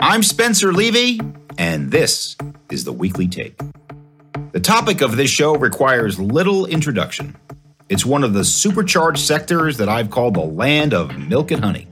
I'm 0.00 0.22
Spencer 0.22 0.72
Levy, 0.72 1.20
and 1.58 1.90
this 1.90 2.36
is 2.70 2.84
the 2.84 2.92
Weekly 2.92 3.26
Take. 3.26 3.58
The 4.52 4.60
topic 4.60 5.00
of 5.00 5.16
this 5.16 5.28
show 5.28 5.56
requires 5.56 6.20
little 6.20 6.66
introduction. 6.66 7.36
It's 7.88 8.06
one 8.06 8.22
of 8.22 8.32
the 8.32 8.44
supercharged 8.44 9.18
sectors 9.18 9.76
that 9.78 9.88
I've 9.88 10.08
called 10.08 10.34
the 10.34 10.40
land 10.40 10.94
of 10.94 11.18
milk 11.18 11.50
and 11.50 11.64
honey, 11.64 11.88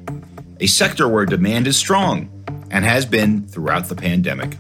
a 0.60 0.68
sector 0.68 1.08
where 1.08 1.26
demand 1.26 1.66
is 1.66 1.76
strong 1.76 2.30
and 2.70 2.84
has 2.84 3.04
been 3.04 3.44
throughout 3.48 3.88
the 3.88 3.96
pandemic, 3.96 4.56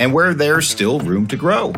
and 0.00 0.12
where 0.12 0.34
there's 0.34 0.68
still 0.68 0.98
room 0.98 1.28
to 1.28 1.36
grow. 1.36 1.72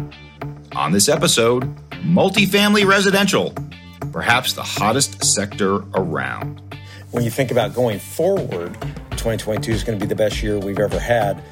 On 0.72 0.90
this 0.90 1.10
episode, 1.10 1.64
multifamily 2.02 2.86
residential, 2.86 3.52
perhaps 4.10 4.54
the 4.54 4.62
hottest 4.62 5.22
sector 5.22 5.82
around. 5.94 6.62
When 7.10 7.24
you 7.24 7.30
think 7.30 7.50
about 7.50 7.74
going 7.74 7.98
forward, 7.98 8.74
2022 9.20 9.72
is 9.72 9.84
going 9.84 9.98
to 9.98 10.02
be 10.02 10.08
the 10.08 10.14
best 10.14 10.42
year 10.42 10.58
we've 10.58 10.78
ever 10.78 10.98
had. 10.98 11.42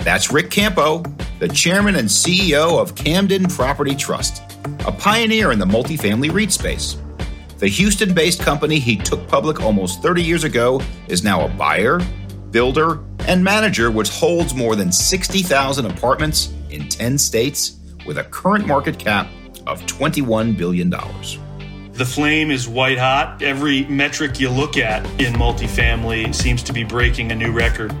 That's 0.00 0.30
Ric 0.30 0.50
Campo, 0.50 1.02
the 1.38 1.48
chairman 1.48 1.96
and 1.96 2.06
CEO 2.06 2.78
of 2.78 2.94
Camden 2.94 3.46
Property 3.48 3.94
Trust, 3.94 4.42
a 4.86 4.92
pioneer 4.92 5.50
in 5.50 5.58
the 5.58 5.64
multifamily 5.64 6.30
REIT 6.30 6.52
space. 6.52 6.98
The 7.56 7.68
Houston 7.68 8.12
based 8.12 8.42
company 8.42 8.78
he 8.78 8.96
took 8.96 9.26
public 9.26 9.62
almost 9.62 10.02
30 10.02 10.22
years 10.22 10.44
ago 10.44 10.82
is 11.08 11.24
now 11.24 11.46
a 11.46 11.48
buyer, 11.48 11.98
builder, 12.50 13.00
and 13.20 13.42
manager, 13.42 13.90
which 13.90 14.10
holds 14.10 14.54
more 14.54 14.76
than 14.76 14.92
60,000 14.92 15.86
apartments 15.86 16.52
in 16.68 16.90
10 16.90 17.16
states 17.16 17.78
with 18.06 18.18
a 18.18 18.24
current 18.24 18.66
market 18.66 18.98
cap 18.98 19.28
of 19.66 19.80
$21 19.86 20.58
billion. 20.58 20.92
The 21.98 22.06
flame 22.06 22.52
is 22.52 22.68
white 22.68 22.96
hot. 22.96 23.42
Every 23.42 23.84
metric 23.86 24.38
you 24.38 24.50
look 24.50 24.76
at 24.76 25.04
in 25.20 25.34
multifamily 25.34 26.32
seems 26.32 26.62
to 26.62 26.72
be 26.72 26.84
breaking 26.84 27.32
a 27.32 27.34
new 27.34 27.50
record. 27.50 27.92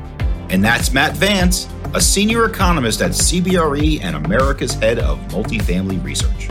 And 0.50 0.62
that's 0.62 0.92
Matt 0.92 1.16
Vance, 1.16 1.66
a 1.94 2.00
senior 2.00 2.44
economist 2.44 3.02
at 3.02 3.10
CBRE 3.10 4.00
and 4.00 4.14
America's 4.14 4.74
head 4.74 5.00
of 5.00 5.18
multifamily 5.32 6.00
research. 6.04 6.48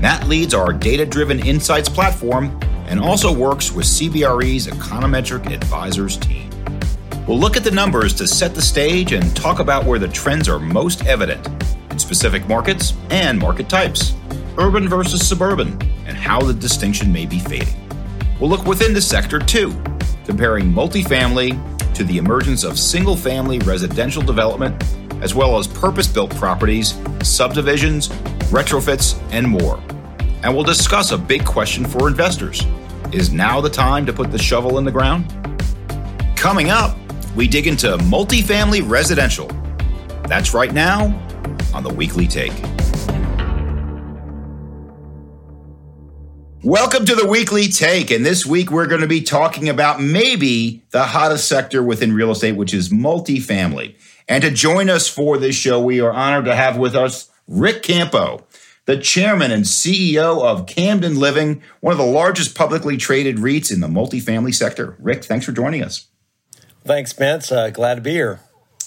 Matt 0.00 0.26
leads 0.26 0.54
our 0.54 0.72
data 0.72 1.04
driven 1.04 1.38
insights 1.46 1.90
platform 1.90 2.58
and 2.86 2.98
also 2.98 3.30
works 3.30 3.70
with 3.70 3.84
CBRE's 3.84 4.66
Econometric 4.66 5.52
Advisors 5.52 6.16
team. 6.16 6.48
We'll 7.28 7.38
look 7.38 7.58
at 7.58 7.62
the 7.62 7.70
numbers 7.70 8.14
to 8.14 8.26
set 8.26 8.54
the 8.54 8.62
stage 8.62 9.12
and 9.12 9.36
talk 9.36 9.58
about 9.58 9.84
where 9.84 9.98
the 9.98 10.08
trends 10.08 10.48
are 10.48 10.58
most 10.58 11.04
evident 11.04 11.46
in 11.90 11.98
specific 11.98 12.48
markets 12.48 12.94
and 13.10 13.38
market 13.38 13.68
types, 13.68 14.14
urban 14.56 14.88
versus 14.88 15.28
suburban, 15.28 15.78
and 16.10 16.18
how 16.18 16.40
the 16.40 16.52
distinction 16.52 17.12
may 17.12 17.24
be 17.24 17.38
fading. 17.38 17.88
We'll 18.40 18.50
look 18.50 18.66
within 18.66 18.92
the 18.92 19.00
sector 19.00 19.38
too, 19.38 19.70
comparing 20.24 20.72
multifamily 20.72 21.94
to 21.94 22.02
the 22.02 22.18
emergence 22.18 22.64
of 22.64 22.80
single 22.80 23.14
family 23.14 23.60
residential 23.60 24.20
development, 24.20 24.82
as 25.22 25.36
well 25.36 25.56
as 25.56 25.68
purpose 25.68 26.08
built 26.08 26.34
properties, 26.34 27.00
subdivisions, 27.22 28.08
retrofits, 28.50 29.22
and 29.30 29.46
more. 29.46 29.80
And 30.42 30.52
we'll 30.52 30.64
discuss 30.64 31.12
a 31.12 31.18
big 31.18 31.44
question 31.44 31.84
for 31.84 32.08
investors 32.08 32.66
Is 33.12 33.30
now 33.30 33.60
the 33.60 33.70
time 33.70 34.04
to 34.06 34.12
put 34.12 34.32
the 34.32 34.38
shovel 34.38 34.78
in 34.78 34.84
the 34.84 34.90
ground? 34.90 35.32
Coming 36.34 36.70
up, 36.70 36.96
we 37.36 37.46
dig 37.46 37.68
into 37.68 37.96
multifamily 37.98 38.88
residential. 38.88 39.46
That's 40.24 40.54
right 40.54 40.72
now 40.72 41.04
on 41.72 41.84
the 41.84 41.92
Weekly 41.92 42.26
Take. 42.26 42.79
Welcome 46.62 47.06
to 47.06 47.14
the 47.14 47.26
Weekly 47.26 47.68
Take. 47.68 48.10
And 48.10 48.24
this 48.24 48.44
week 48.44 48.70
we're 48.70 48.86
going 48.86 49.00
to 49.00 49.06
be 49.06 49.22
talking 49.22 49.70
about 49.70 50.02
maybe 50.02 50.82
the 50.90 51.04
hottest 51.04 51.48
sector 51.48 51.82
within 51.82 52.12
real 52.12 52.32
estate, 52.32 52.52
which 52.52 52.74
is 52.74 52.90
multifamily. 52.90 53.94
And 54.28 54.42
to 54.44 54.50
join 54.50 54.90
us 54.90 55.08
for 55.08 55.38
this 55.38 55.56
show, 55.56 55.80
we 55.80 56.00
are 56.00 56.12
honored 56.12 56.44
to 56.44 56.54
have 56.54 56.76
with 56.76 56.94
us 56.94 57.30
Ric 57.48 57.82
Campo, 57.82 58.46
the 58.84 58.98
chairman 58.98 59.50
and 59.50 59.64
CEO 59.64 60.44
of 60.44 60.66
Camden 60.66 61.18
Living, 61.18 61.62
one 61.80 61.92
of 61.92 61.98
the 61.98 62.04
largest 62.04 62.54
publicly 62.54 62.98
traded 62.98 63.36
REITs 63.36 63.72
in 63.72 63.80
the 63.80 63.88
multifamily 63.88 64.54
sector. 64.54 64.96
Ric, 64.98 65.24
thanks 65.24 65.46
for 65.46 65.52
joining 65.52 65.82
us. 65.82 66.08
Thanks, 66.84 67.10
Spence. 67.10 67.50
Uh, 67.50 67.70
glad 67.70 67.94
to 67.94 68.00
be 68.02 68.12
here. 68.12 68.40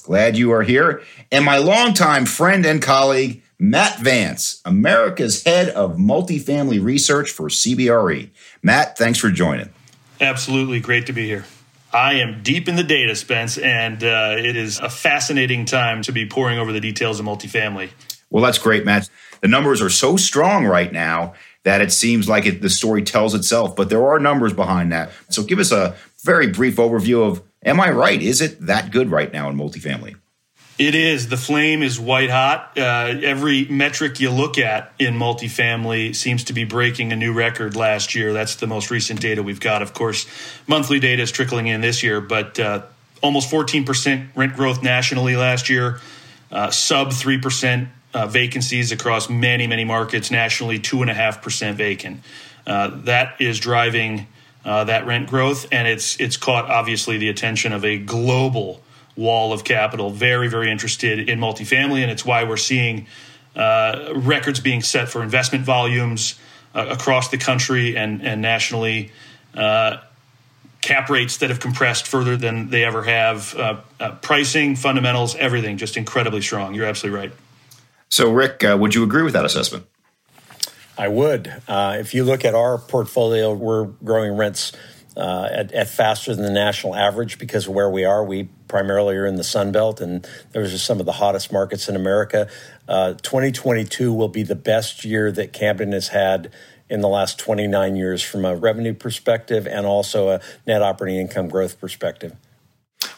Glad 0.03 0.37
you 0.37 0.51
are 0.51 0.63
here. 0.63 1.01
And 1.31 1.43
my 1.43 1.57
longtime 1.57 2.27
friend 2.27 2.65
and 2.67 2.83
colleague, 2.83 3.42
Matt 3.63 3.99
Vance, 3.99 4.61
America's 4.65 5.45
head 5.45 5.69
of 5.69 5.95
multifamily 5.95 6.83
research 6.83 7.31
for 7.31 7.47
CBRE. 7.47 8.29
Matt, 8.61 8.97
thanks 8.97 9.17
for 9.17 9.31
joining. 9.31 9.69
Absolutely. 10.19 10.81
Great 10.81 11.05
to 11.05 11.13
be 11.13 11.25
here. 11.27 11.45
I 11.93 12.15
am 12.15 12.43
deep 12.43 12.67
in 12.67 12.75
the 12.75 12.83
data, 12.83 13.15
Spence, 13.15 13.57
and 13.57 14.03
uh, 14.03 14.35
it 14.37 14.57
is 14.57 14.79
a 14.79 14.89
fascinating 14.89 15.63
time 15.63 16.01
to 16.01 16.11
be 16.11 16.27
poring 16.27 16.59
over 16.59 16.73
the 16.73 16.81
details 16.81 17.21
of 17.21 17.25
multifamily. 17.25 17.91
Well, 18.29 18.43
that's 18.43 18.57
great, 18.57 18.83
Matt. 18.83 19.09
The 19.39 19.47
numbers 19.47 19.81
are 19.81 19.89
so 19.89 20.17
strong 20.17 20.65
right 20.65 20.91
now 20.91 21.33
that 21.63 21.79
it 21.79 21.93
seems 21.93 22.27
like 22.27 22.45
it, 22.45 22.61
the 22.61 22.69
story 22.69 23.01
tells 23.01 23.33
itself, 23.33 23.77
but 23.77 23.87
there 23.87 24.05
are 24.05 24.19
numbers 24.19 24.51
behind 24.51 24.91
that. 24.91 25.09
So 25.29 25.41
give 25.41 25.59
us 25.59 25.71
a 25.71 25.95
very 26.25 26.47
brief 26.47 26.75
overview 26.75 27.25
of 27.25 27.41
am 27.63 27.79
I 27.79 27.91
right? 27.91 28.21
Is 28.21 28.41
it 28.41 28.59
that 28.65 28.91
good 28.91 29.09
right 29.09 29.31
now 29.31 29.49
in 29.49 29.55
multifamily? 29.55 30.17
It 30.79 30.95
is. 30.95 31.27
The 31.27 31.37
flame 31.37 31.83
is 31.83 31.99
white 31.99 32.31
hot. 32.31 32.71
Uh, 32.75 32.81
every 33.21 33.65
metric 33.65 34.19
you 34.19 34.31
look 34.31 34.57
at 34.57 34.91
in 34.97 35.13
multifamily 35.13 36.15
seems 36.15 36.45
to 36.45 36.53
be 36.53 36.63
breaking 36.63 37.11
a 37.11 37.15
new 37.15 37.31
record 37.31 37.75
last 37.75 38.15
year. 38.15 38.33
That's 38.33 38.55
the 38.55 38.65
most 38.65 38.89
recent 38.89 39.21
data 39.21 39.43
we've 39.43 39.59
got. 39.59 39.83
Of 39.83 39.93
course, 39.93 40.25
monthly 40.65 40.99
data 40.99 41.21
is 41.21 41.31
trickling 41.31 41.67
in 41.67 41.81
this 41.81 42.01
year, 42.01 42.21
but 42.21 42.59
uh, 42.59 42.81
almost 43.21 43.51
14% 43.51 44.29
rent 44.35 44.55
growth 44.55 44.81
nationally 44.81 45.35
last 45.35 45.69
year, 45.69 45.99
uh, 46.51 46.71
sub 46.71 47.09
3% 47.09 47.87
uh, 48.15 48.25
vacancies 48.25 48.91
across 48.91 49.29
many, 49.29 49.67
many 49.67 49.83
markets 49.85 50.31
nationally, 50.31 50.79
2.5% 50.79 51.75
vacant. 51.75 52.19
Uh, 52.65 52.89
that 53.03 53.39
is 53.39 53.59
driving 53.59 54.25
uh, 54.65 54.85
that 54.85 55.05
rent 55.05 55.29
growth, 55.29 55.67
and 55.71 55.87
it's, 55.87 56.19
it's 56.19 56.37
caught 56.37 56.69
obviously 56.69 57.19
the 57.19 57.29
attention 57.29 57.73
of 57.73 57.85
a 57.85 57.99
global 57.99 58.81
wall 59.15 59.53
of 59.53 59.63
capital, 59.63 60.09
very, 60.09 60.47
very 60.47 60.71
interested 60.71 61.29
in 61.29 61.39
multifamily, 61.39 62.01
and 62.01 62.11
it's 62.11 62.25
why 62.25 62.43
we're 62.43 62.57
seeing 62.57 63.07
uh, 63.55 64.13
records 64.15 64.59
being 64.59 64.81
set 64.81 65.09
for 65.09 65.21
investment 65.21 65.63
volumes 65.63 66.39
uh, 66.73 66.87
across 66.89 67.29
the 67.29 67.37
country 67.37 67.95
and, 67.95 68.25
and 68.25 68.41
nationally. 68.41 69.11
Uh, 69.53 69.97
cap 70.81 71.09
rates 71.09 71.37
that 71.37 71.49
have 71.49 71.59
compressed 71.59 72.07
further 72.07 72.35
than 72.35 72.69
they 72.69 72.83
ever 72.83 73.03
have. 73.03 73.55
Uh, 73.55 73.81
uh, 73.99 74.11
pricing, 74.15 74.75
fundamentals, 74.75 75.35
everything 75.35 75.77
just 75.77 75.95
incredibly 75.95 76.41
strong. 76.41 76.73
You're 76.73 76.87
absolutely 76.87 77.19
right. 77.19 77.31
So, 78.09 78.31
Ric, 78.31 78.63
uh, 78.63 78.75
would 78.79 78.93
you 78.93 79.03
agree 79.03 79.23
with 79.23 79.33
that 79.33 79.45
assessment? 79.45 79.85
I 80.97 81.07
would. 81.07 81.51
if 81.67 82.13
you 82.13 82.23
look 82.23 82.45
at 82.45 82.53
our 82.53 82.77
portfolio, 82.77 83.53
we're 83.53 83.85
growing 83.85 84.35
rents 84.35 84.73
uh, 85.15 85.47
at, 85.51 85.71
at, 85.71 85.87
faster 85.87 86.35
than 86.35 86.43
the 86.43 86.51
national 86.51 86.95
average 86.95 87.37
because 87.37 87.67
of 87.67 87.73
where 87.73 87.89
we 87.89 88.05
are. 88.05 88.23
We 88.23 88.49
primarily 88.67 89.15
are 89.15 89.25
in 89.25 89.35
the 89.35 89.43
Sun 89.43 89.71
Belt, 89.71 90.01
and 90.01 90.27
those 90.51 90.73
are 90.73 90.77
some 90.77 90.99
of 90.99 91.05
the 91.05 91.11
hottest 91.11 91.51
markets 91.51 91.87
in 91.87 91.95
America. 91.95 92.49
Uh, 92.87 93.13
2022 93.13 94.13
will 94.13 94.27
be 94.27 94.43
the 94.43 94.55
best 94.55 95.05
year 95.05 95.31
that 95.31 95.53
Camden 95.53 95.91
has 95.91 96.09
had 96.09 96.51
in 96.89 97.01
the 97.01 97.07
last 97.07 97.39
29 97.39 97.95
years 97.95 98.21
from 98.21 98.45
a 98.45 98.55
revenue 98.55 98.93
perspective 98.93 99.67
and 99.67 99.85
also 99.85 100.29
a 100.29 100.41
net 100.67 100.81
operating 100.81 101.19
income 101.19 101.47
growth 101.47 101.79
perspective. 101.79 102.35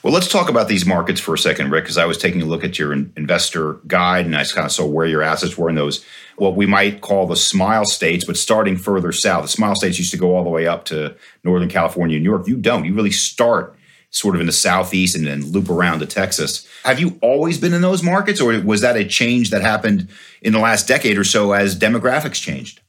Well, 0.05 0.13
let's 0.13 0.27
talk 0.27 0.49
about 0.49 0.67
these 0.67 0.85
markets 0.85 1.19
for 1.19 1.33
a 1.33 1.37
second, 1.39 1.71
Ric, 1.71 1.83
because 1.83 1.97
I 1.97 2.05
was 2.05 2.19
taking 2.19 2.43
a 2.43 2.45
look 2.45 2.63
at 2.63 2.77
your 2.77 2.93
investor 2.93 3.79
guide 3.87 4.27
and 4.27 4.37
I 4.37 4.43
kind 4.43 4.63
of 4.63 4.71
saw 4.71 4.85
where 4.85 5.07
your 5.07 5.23
assets 5.23 5.57
were 5.57 5.67
in 5.67 5.73
those, 5.73 6.05
what 6.37 6.55
we 6.55 6.67
might 6.67 7.01
call 7.01 7.25
the 7.25 7.35
smile 7.35 7.85
states, 7.85 8.23
but 8.23 8.37
starting 8.37 8.77
further 8.77 9.11
south. 9.11 9.41
The 9.41 9.47
smile 9.47 9.73
states 9.73 9.97
used 9.97 10.11
to 10.11 10.17
go 10.17 10.35
all 10.37 10.43
the 10.43 10.49
way 10.51 10.67
up 10.67 10.85
to 10.85 11.15
Northern 11.43 11.69
California 11.69 12.17
and 12.17 12.23
New 12.23 12.29
York. 12.29 12.47
You 12.47 12.55
don't. 12.55 12.85
You 12.85 12.93
really 12.93 13.09
start 13.09 13.75
sort 14.11 14.35
of 14.35 14.41
in 14.41 14.45
the 14.45 14.53
southeast 14.53 15.15
and 15.15 15.25
then 15.25 15.43
loop 15.43 15.71
around 15.71 16.01
to 16.01 16.05
Texas. 16.05 16.67
Have 16.83 16.99
you 16.99 17.17
always 17.23 17.59
been 17.59 17.73
in 17.73 17.81
those 17.81 18.03
markets, 18.03 18.39
or 18.39 18.61
was 18.61 18.81
that 18.81 18.95
a 18.95 19.05
change 19.05 19.49
that 19.49 19.63
happened 19.63 20.07
in 20.43 20.53
the 20.53 20.59
last 20.59 20.87
decade 20.87 21.17
or 21.17 21.23
so 21.23 21.53
as 21.53 21.75
demographics 21.75 22.39
changed? 22.39 22.79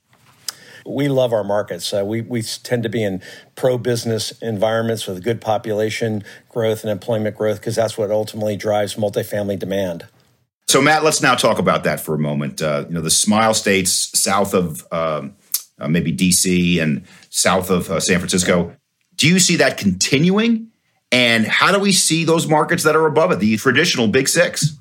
We 0.87 1.09
love 1.09 1.33
our 1.33 1.45
markets. 1.45 1.93
Uh, 1.93 2.05
we, 2.05 2.21
we 2.21 2.43
tend 2.43 2.83
to 2.83 2.89
be 2.89 3.03
in 3.03 3.23
pro 3.55 3.79
business 3.79 4.33
environments 4.41 5.07
with 5.07 5.23
good 5.23 5.41
population 5.41 6.25
growth 6.49 6.83
and 6.83 6.91
employment 6.91 7.37
growth 7.37 7.61
because 7.61 7.77
that's 7.77 7.99
what 7.99 8.11
ultimately 8.11 8.57
drives 8.57 8.95
multifamily 8.95 9.59
demand. 9.59 10.07
So, 10.69 10.81
Matt, 10.83 11.05
let's 11.05 11.23
now 11.23 11.35
talk 11.35 11.59
about 11.59 11.85
that 11.85 12.01
for 12.01 12.15
a 12.15 12.19
moment. 12.19 12.61
Uh, 12.61 12.85
you 12.89 12.95
know, 12.95 13.01
the 13.01 13.11
Smile 13.11 13.55
States 13.55 13.93
south 14.19 14.53
of 14.53 14.87
um, 14.93 15.37
uh, 15.79 15.89
maybe 15.89 16.13
DC 16.13 16.81
and 16.83 17.05
south 17.31 17.71
of 17.71 17.91
uh, 17.91 18.01
San 18.01 18.19
Francisco. 18.19 18.75
Do 19.15 19.29
you 19.29 19.39
see 19.39 19.57
that 19.57 19.79
continuing? 19.79 20.69
And 21.13 21.47
how 21.47 21.73
do 21.73 21.79
we 21.79 21.93
see 21.93 22.25
those 22.25 22.49
markets 22.49 22.83
that 22.83 22.97
are 22.97 23.07
above 23.07 23.31
it, 23.31 23.39
the 23.39 23.57
traditional 23.57 24.09
Big 24.09 24.29
Six? 24.29 24.77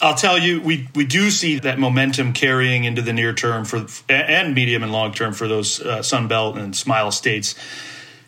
I'll 0.00 0.14
tell 0.14 0.38
you, 0.38 0.60
we 0.60 0.88
we 0.94 1.06
do 1.06 1.30
see 1.30 1.58
that 1.60 1.78
momentum 1.78 2.32
carrying 2.32 2.84
into 2.84 3.02
the 3.02 3.12
near 3.12 3.32
term 3.32 3.64
for 3.64 3.86
and 4.08 4.54
medium 4.54 4.82
and 4.82 4.92
long 4.92 5.12
term 5.12 5.32
for 5.32 5.48
those 5.48 5.80
uh, 5.80 6.02
Sun 6.02 6.28
Belt 6.28 6.58
and 6.58 6.76
Smile 6.76 7.10
states. 7.10 7.54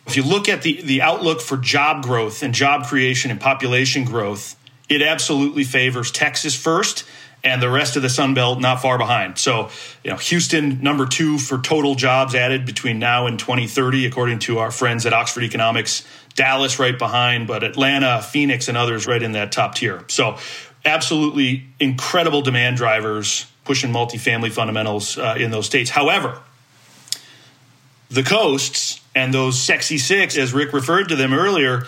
If 0.07 0.17
you 0.17 0.23
look 0.23 0.49
at 0.49 0.63
the 0.63 0.81
the 0.81 1.01
outlook 1.01 1.41
for 1.41 1.57
job 1.57 2.03
growth 2.03 2.41
and 2.41 2.53
job 2.53 2.85
creation 2.87 3.29
and 3.29 3.39
population 3.39 4.03
growth 4.03 4.55
it 4.89 5.03
absolutely 5.03 5.63
favors 5.63 6.11
Texas 6.11 6.55
first 6.55 7.05
and 7.41 7.61
the 7.61 7.69
rest 7.69 7.95
of 7.95 8.01
the 8.01 8.09
Sun 8.09 8.33
Belt 8.33 8.59
not 8.59 8.81
far 8.81 8.97
behind. 8.97 9.37
So, 9.37 9.69
you 10.03 10.11
know, 10.11 10.17
Houston 10.17 10.81
number 10.81 11.05
two 11.05 11.37
for 11.37 11.57
total 11.59 11.95
jobs 11.95 12.35
added 12.35 12.65
between 12.65 12.99
now 12.99 13.27
and 13.27 13.39
2030, 13.39 14.05
according 14.05 14.39
to 14.39 14.59
our 14.59 14.71
friends 14.71 15.05
at 15.05 15.13
Oxford 15.13 15.43
Economics. 15.43 16.05
Dallas 16.35 16.79
right 16.79 16.97
behind, 16.97 17.47
but 17.47 17.63
Atlanta, 17.63 18.21
Phoenix, 18.21 18.67
and 18.67 18.77
others 18.77 19.07
right 19.07 19.21
in 19.21 19.33
that 19.33 19.51
top 19.51 19.75
tier. 19.75 20.03
So, 20.07 20.37
absolutely 20.85 21.65
incredible 21.79 22.41
demand 22.41 22.77
drivers 22.77 23.45
pushing 23.65 23.91
multifamily 23.91 24.51
fundamentals 24.51 25.17
uh, 25.17 25.35
in 25.37 25.51
those 25.51 25.65
states. 25.65 25.89
However, 25.91 26.41
the 28.09 28.23
coasts 28.23 29.01
and 29.13 29.33
those 29.33 29.59
sexy 29.59 29.97
six, 29.97 30.37
as 30.37 30.53
Ric 30.53 30.73
referred 30.73 31.09
to 31.09 31.15
them 31.15 31.33
earlier, 31.33 31.85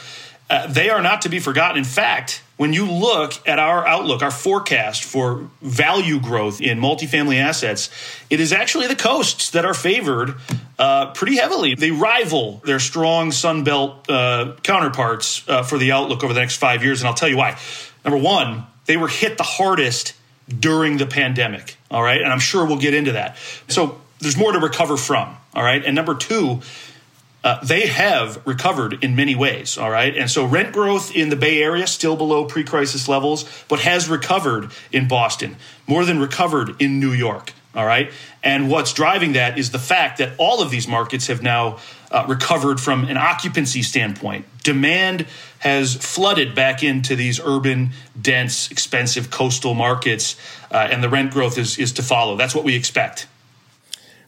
uh, 0.49 0.67
they 0.67 0.89
are 0.89 1.01
not 1.01 1.21
to 1.23 1.29
be 1.29 1.39
forgotten. 1.39 1.77
In 1.77 1.83
fact, 1.83 2.43
when 2.57 2.73
you 2.73 2.85
look 2.85 3.33
at 3.47 3.57
our 3.57 3.88
outlook, 3.88 4.21
our 4.21 4.29
forecast 4.29 5.03
for 5.03 5.49
value 5.61 6.19
growth 6.19 6.61
in 6.61 6.79
multifamily 6.79 7.38
assets, 7.38 7.89
it 8.29 8.39
is 8.39 8.53
actually 8.53 8.85
the 8.88 8.95
coasts 8.95 9.49
that 9.51 9.65
are 9.65 9.73
favored 9.73 10.35
uh, 10.77 11.11
pretty 11.13 11.38
heavily. 11.38 11.73
They 11.73 11.89
rival 11.89 12.61
their 12.65 12.79
strong 12.79 13.31
Sunbelt 13.31 14.07
uh, 14.09 14.55
counterparts 14.61 15.47
uh, 15.47 15.63
for 15.63 15.79
the 15.79 15.93
outlook 15.93 16.23
over 16.23 16.33
the 16.33 16.41
next 16.41 16.57
five 16.57 16.83
years. 16.83 17.01
And 17.01 17.07
I'll 17.07 17.15
tell 17.15 17.29
you 17.29 17.38
why. 17.38 17.57
Number 18.05 18.19
one, 18.19 18.67
they 18.85 18.97
were 18.97 19.07
hit 19.07 19.37
the 19.37 19.43
hardest 19.43 20.13
during 20.47 20.97
the 20.97 21.05
pandemic. 21.05 21.77
All 21.89 22.03
right. 22.03 22.21
And 22.21 22.31
I'm 22.31 22.39
sure 22.39 22.65
we'll 22.65 22.79
get 22.79 22.93
into 22.93 23.13
that. 23.13 23.37
So 23.67 24.01
there's 24.19 24.37
more 24.37 24.51
to 24.51 24.59
recover 24.59 24.97
from. 24.97 25.35
All 25.53 25.63
right. 25.63 25.83
And 25.83 25.95
number 25.95 26.15
two, 26.15 26.61
uh, 27.43 27.63
they 27.63 27.87
have 27.87 28.45
recovered 28.45 29.03
in 29.03 29.15
many 29.15 29.33
ways, 29.33 29.77
all 29.77 29.89
right? 29.89 30.15
And 30.15 30.29
so 30.29 30.45
rent 30.45 30.73
growth 30.73 31.15
in 31.15 31.29
the 31.29 31.35
Bay 31.35 31.61
Area 31.63 31.87
still 31.87 32.15
below 32.15 32.45
pre 32.45 32.63
crisis 32.63 33.07
levels, 33.07 33.45
but 33.67 33.79
has 33.79 34.07
recovered 34.07 34.71
in 34.91 35.07
Boston, 35.07 35.57
more 35.87 36.05
than 36.05 36.19
recovered 36.19 36.79
in 36.79 36.99
New 36.99 37.11
York, 37.11 37.53
all 37.73 37.85
right? 37.85 38.11
And 38.43 38.69
what's 38.69 38.93
driving 38.93 39.33
that 39.33 39.57
is 39.57 39.71
the 39.71 39.79
fact 39.79 40.19
that 40.19 40.33
all 40.37 40.61
of 40.61 40.69
these 40.69 40.87
markets 40.87 41.27
have 41.27 41.41
now 41.41 41.79
uh, 42.11 42.25
recovered 42.27 42.79
from 42.79 43.05
an 43.05 43.17
occupancy 43.17 43.81
standpoint. 43.81 44.45
Demand 44.63 45.25
has 45.59 45.95
flooded 45.95 46.53
back 46.53 46.83
into 46.83 47.15
these 47.15 47.39
urban, 47.39 47.91
dense, 48.19 48.69
expensive 48.69 49.31
coastal 49.31 49.73
markets, 49.73 50.35
uh, 50.71 50.87
and 50.91 51.03
the 51.03 51.09
rent 51.09 51.31
growth 51.31 51.57
is, 51.57 51.77
is 51.79 51.93
to 51.93 52.03
follow. 52.03 52.35
That's 52.35 52.53
what 52.53 52.63
we 52.63 52.75
expect. 52.75 53.27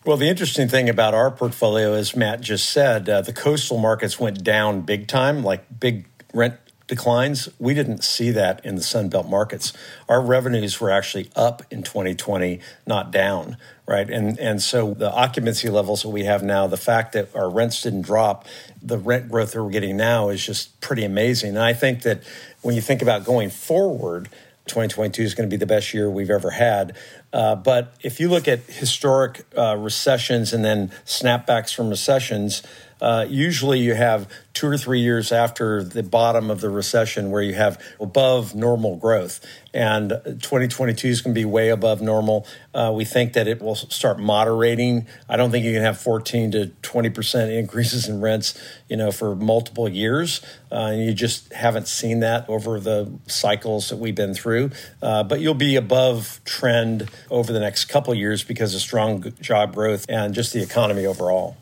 Well, 0.06 0.18
the 0.18 0.28
interesting 0.28 0.68
thing 0.68 0.90
about 0.90 1.14
our 1.14 1.32
portfolio, 1.32 1.94
as 1.94 2.16
Matt 2.16 2.42
just 2.42 2.70
said, 2.70 3.08
uh, 3.08 3.22
the 3.22 3.32
coastal 3.32 3.78
markets 3.78 4.20
went 4.20 4.44
down 4.44 4.82
big 4.82 5.08
time, 5.08 5.44
like 5.44 5.80
big 5.80 6.06
rent 6.34 6.56
declines. 6.88 7.48
We 7.58 7.74
didn't 7.74 8.04
see 8.04 8.32
that 8.32 8.64
in 8.66 8.76
the 8.76 8.82
Sunbelt 8.82 9.30
markets. 9.30 9.72
Our 10.10 10.22
revenues 10.22 10.80
were 10.82 10.92
actually 10.92 11.30
up 11.36 11.64
in 11.72 11.84
2020, 11.84 12.60
not 12.86 13.12
down, 13.12 13.58
right? 13.86 14.10
And 14.10 14.40
and 14.40 14.62
so 14.62 14.94
the 14.94 15.12
occupancy 15.12 15.70
levels 15.70 16.04
that 16.04 16.10
we 16.10 16.24
have 16.24 16.44
now, 16.44 16.68
the 16.68 16.78
fact 16.78 17.14
that 17.14 17.36
our 17.36 17.50
rents 17.50 17.82
didn't 17.82 18.04
drop, 18.04 18.46
the 18.82 18.98
rent 18.98 19.30
growth 19.30 19.52
that 19.54 19.64
we're 19.64 19.72
getting 19.72 19.98
now 19.98 20.30
is 20.30 20.46
just 20.46 20.80
pretty 20.82 21.04
amazing. 21.04 21.50
And 21.52 21.64
I 21.64 21.74
think 21.74 22.04
that 22.04 22.24
when 22.62 22.76
you 22.76 22.82
think 22.82 23.02
about 23.02 23.26
going 23.26 23.50
forward, 23.50 24.30
2022 24.68 25.24
is 25.24 25.36
going 25.36 25.50
to 25.50 25.54
be 25.54 25.60
the 25.60 25.66
best 25.66 25.94
year 25.94 26.10
we've 26.10 26.30
ever 26.30 26.52
had. 26.52 26.96
Uh, 27.34 27.56
but 27.56 27.96
if 28.02 28.20
you 28.20 28.30
look 28.30 28.48
at 28.48 28.60
historic 28.62 29.46
uh, 29.58 29.76
recessions 29.76 30.54
and 30.54 30.64
then 30.64 30.90
snapbacks 31.06 31.76
from 31.76 31.90
recessions, 31.90 32.64
uh, 33.04 33.26
usually 33.30 33.80
you 33.80 33.94
have 33.94 34.30
two 34.54 34.66
or 34.66 34.78
three 34.78 35.02
years 35.02 35.34
after 35.34 35.84
the 35.84 36.02
bottom 36.02 36.50
of 36.50 36.62
the 36.62 36.70
recession 36.70 37.32
where 37.32 37.42
you 37.42 37.54
have 37.54 37.78
above 38.00 38.56
normal 38.56 38.96
growth. 38.96 39.46
And 39.74 40.10
2022 40.26 41.10
is 41.10 41.22
going 41.22 41.36
to 41.36 41.40
be 41.40 41.44
way 41.44 41.68
above 41.68 42.02
normal. 42.02 42.48
Uh, 42.74 42.94
we 42.96 43.04
think 43.04 43.34
that 43.34 43.46
it 43.46 43.62
will 43.62 43.76
start 43.76 44.20
moderating. 44.20 45.06
I 45.28 45.36
don't 45.36 45.52
think 45.52 45.66
you 45.66 45.74
can 45.74 45.82
have 45.82 46.00
14 46.00 46.52
to 46.52 46.68
20 46.68 47.10
percent 47.10 47.52
increases 47.52 48.08
in 48.08 48.22
rents, 48.22 48.58
you 48.88 48.96
know, 48.96 49.12
for 49.12 49.36
multiple 49.36 49.90
years. 49.90 50.40
Uh, 50.72 50.92
and 50.94 51.04
you 51.04 51.14
just 51.14 51.52
haven't 51.52 51.90
seen 51.90 52.22
that 52.22 52.48
over 52.48 52.80
the 52.80 53.12
cycles 53.28 53.90
that 53.90 53.98
we've 53.98 54.16
been 54.16 54.34
through. 54.34 54.72
Uh, 55.02 55.24
but 55.24 55.42
you'll 55.42 55.56
be 55.56 55.76
above 55.76 56.40
trend 56.46 57.10
over 57.30 57.52
the 57.52 57.60
next 57.60 57.86
couple 57.86 58.16
years 58.16 58.46
because 58.46 58.74
of 58.74 58.80
strong 58.80 59.34
job 59.42 59.74
growth 59.74 60.06
and 60.08 60.34
just 60.34 60.54
the 60.54 60.64
economy 60.64 61.06
overall. 61.06 61.58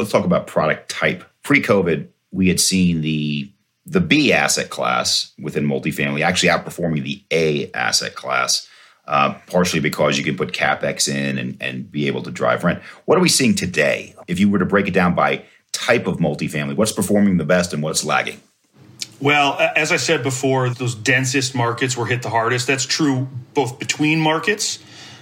Let's 0.00 0.12
talk 0.12 0.24
about 0.24 0.46
product 0.46 0.90
type. 0.90 1.24
Pre-COVID, 1.42 2.08
we 2.32 2.48
had 2.48 2.58
seen 2.60 3.00
the 3.02 3.50
the 3.86 4.00
B 4.00 4.32
asset 4.32 4.70
class 4.70 5.32
within 5.38 5.66
multifamily 5.66 6.22
actually 6.22 6.50
outperforming 6.50 7.02
the 7.02 7.22
A 7.30 7.72
asset 7.72 8.14
class, 8.14 8.68
uh, 9.08 9.34
partially 9.46 9.80
because 9.80 10.16
you 10.16 10.24
can 10.24 10.36
put 10.36 10.52
capex 10.52 11.08
in 11.08 11.38
and, 11.38 11.56
and 11.60 11.90
be 11.90 12.06
able 12.06 12.22
to 12.22 12.30
drive 12.30 12.62
rent. 12.62 12.80
What 13.06 13.18
are 13.18 13.20
we 13.20 13.28
seeing 13.28 13.54
today? 13.54 14.14
If 14.28 14.38
you 14.38 14.48
were 14.48 14.58
to 14.58 14.66
break 14.66 14.86
it 14.86 14.94
down 14.94 15.14
by 15.14 15.44
type 15.72 16.06
of 16.06 16.18
multifamily, 16.18 16.76
what's 16.76 16.92
performing 16.92 17.38
the 17.38 17.44
best 17.44 17.72
and 17.72 17.82
what's 17.82 18.04
lagging? 18.04 18.40
Well, 19.20 19.56
as 19.76 19.92
I 19.92 19.96
said 19.96 20.22
before, 20.22 20.70
those 20.70 20.94
densest 20.94 21.54
markets 21.54 21.96
were 21.96 22.06
hit 22.06 22.22
the 22.22 22.30
hardest. 22.30 22.66
That's 22.66 22.86
true 22.86 23.28
both 23.54 23.78
between 23.78 24.20
markets 24.20 24.78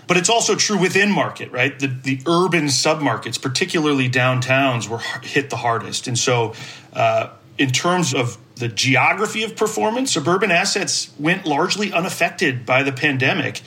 but 0.09 0.17
it's 0.17 0.31
also 0.31 0.57
true 0.57 0.79
within 0.79 1.13
market, 1.13 1.53
right? 1.53 1.79
The, 1.79 1.87
the 1.87 2.21
urban 2.27 2.65
submarkets, 2.65 3.41
particularly 3.41 4.09
downtowns, 4.09 4.89
were 4.89 4.99
hit 5.23 5.51
the 5.51 5.57
hardest. 5.57 6.09
And 6.09 6.19
so, 6.19 6.55
uh, 6.95 7.29
in 7.59 7.71
terms 7.71 8.15
of 8.15 8.39
the 8.57 8.69
geography 8.69 9.45
of 9.45 9.55
performance, 9.55 10.13
suburban 10.13 10.51
assets 10.51 11.13
went 11.19 11.45
largely 11.45 11.93
unaffected 11.93 12.65
by 12.65 12.83
the 12.83 12.93
pandemic. 12.93 13.61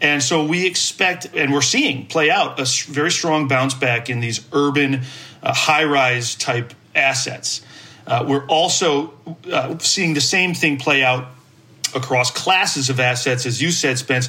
And 0.00 0.22
so 0.22 0.44
we 0.44 0.66
expect, 0.66 1.28
and 1.34 1.52
we're 1.52 1.60
seeing 1.60 2.06
play 2.06 2.30
out 2.30 2.58
a 2.58 2.66
very 2.90 3.10
strong 3.10 3.46
bounce 3.46 3.74
back 3.74 4.08
in 4.08 4.20
these 4.20 4.44
urban, 4.52 5.02
uh, 5.42 5.52
high 5.52 5.84
rise 5.84 6.34
type 6.34 6.72
assets. 6.94 7.60
Uh, 8.06 8.24
we're 8.26 8.46
also 8.46 9.12
uh, 9.52 9.78
seeing 9.78 10.14
the 10.14 10.20
same 10.20 10.54
thing 10.54 10.78
play 10.78 11.04
out 11.04 11.28
across 11.94 12.30
classes 12.30 12.90
of 12.90 12.98
assets, 12.98 13.46
as 13.46 13.60
you 13.60 13.70
said, 13.70 13.98
Spence. 13.98 14.28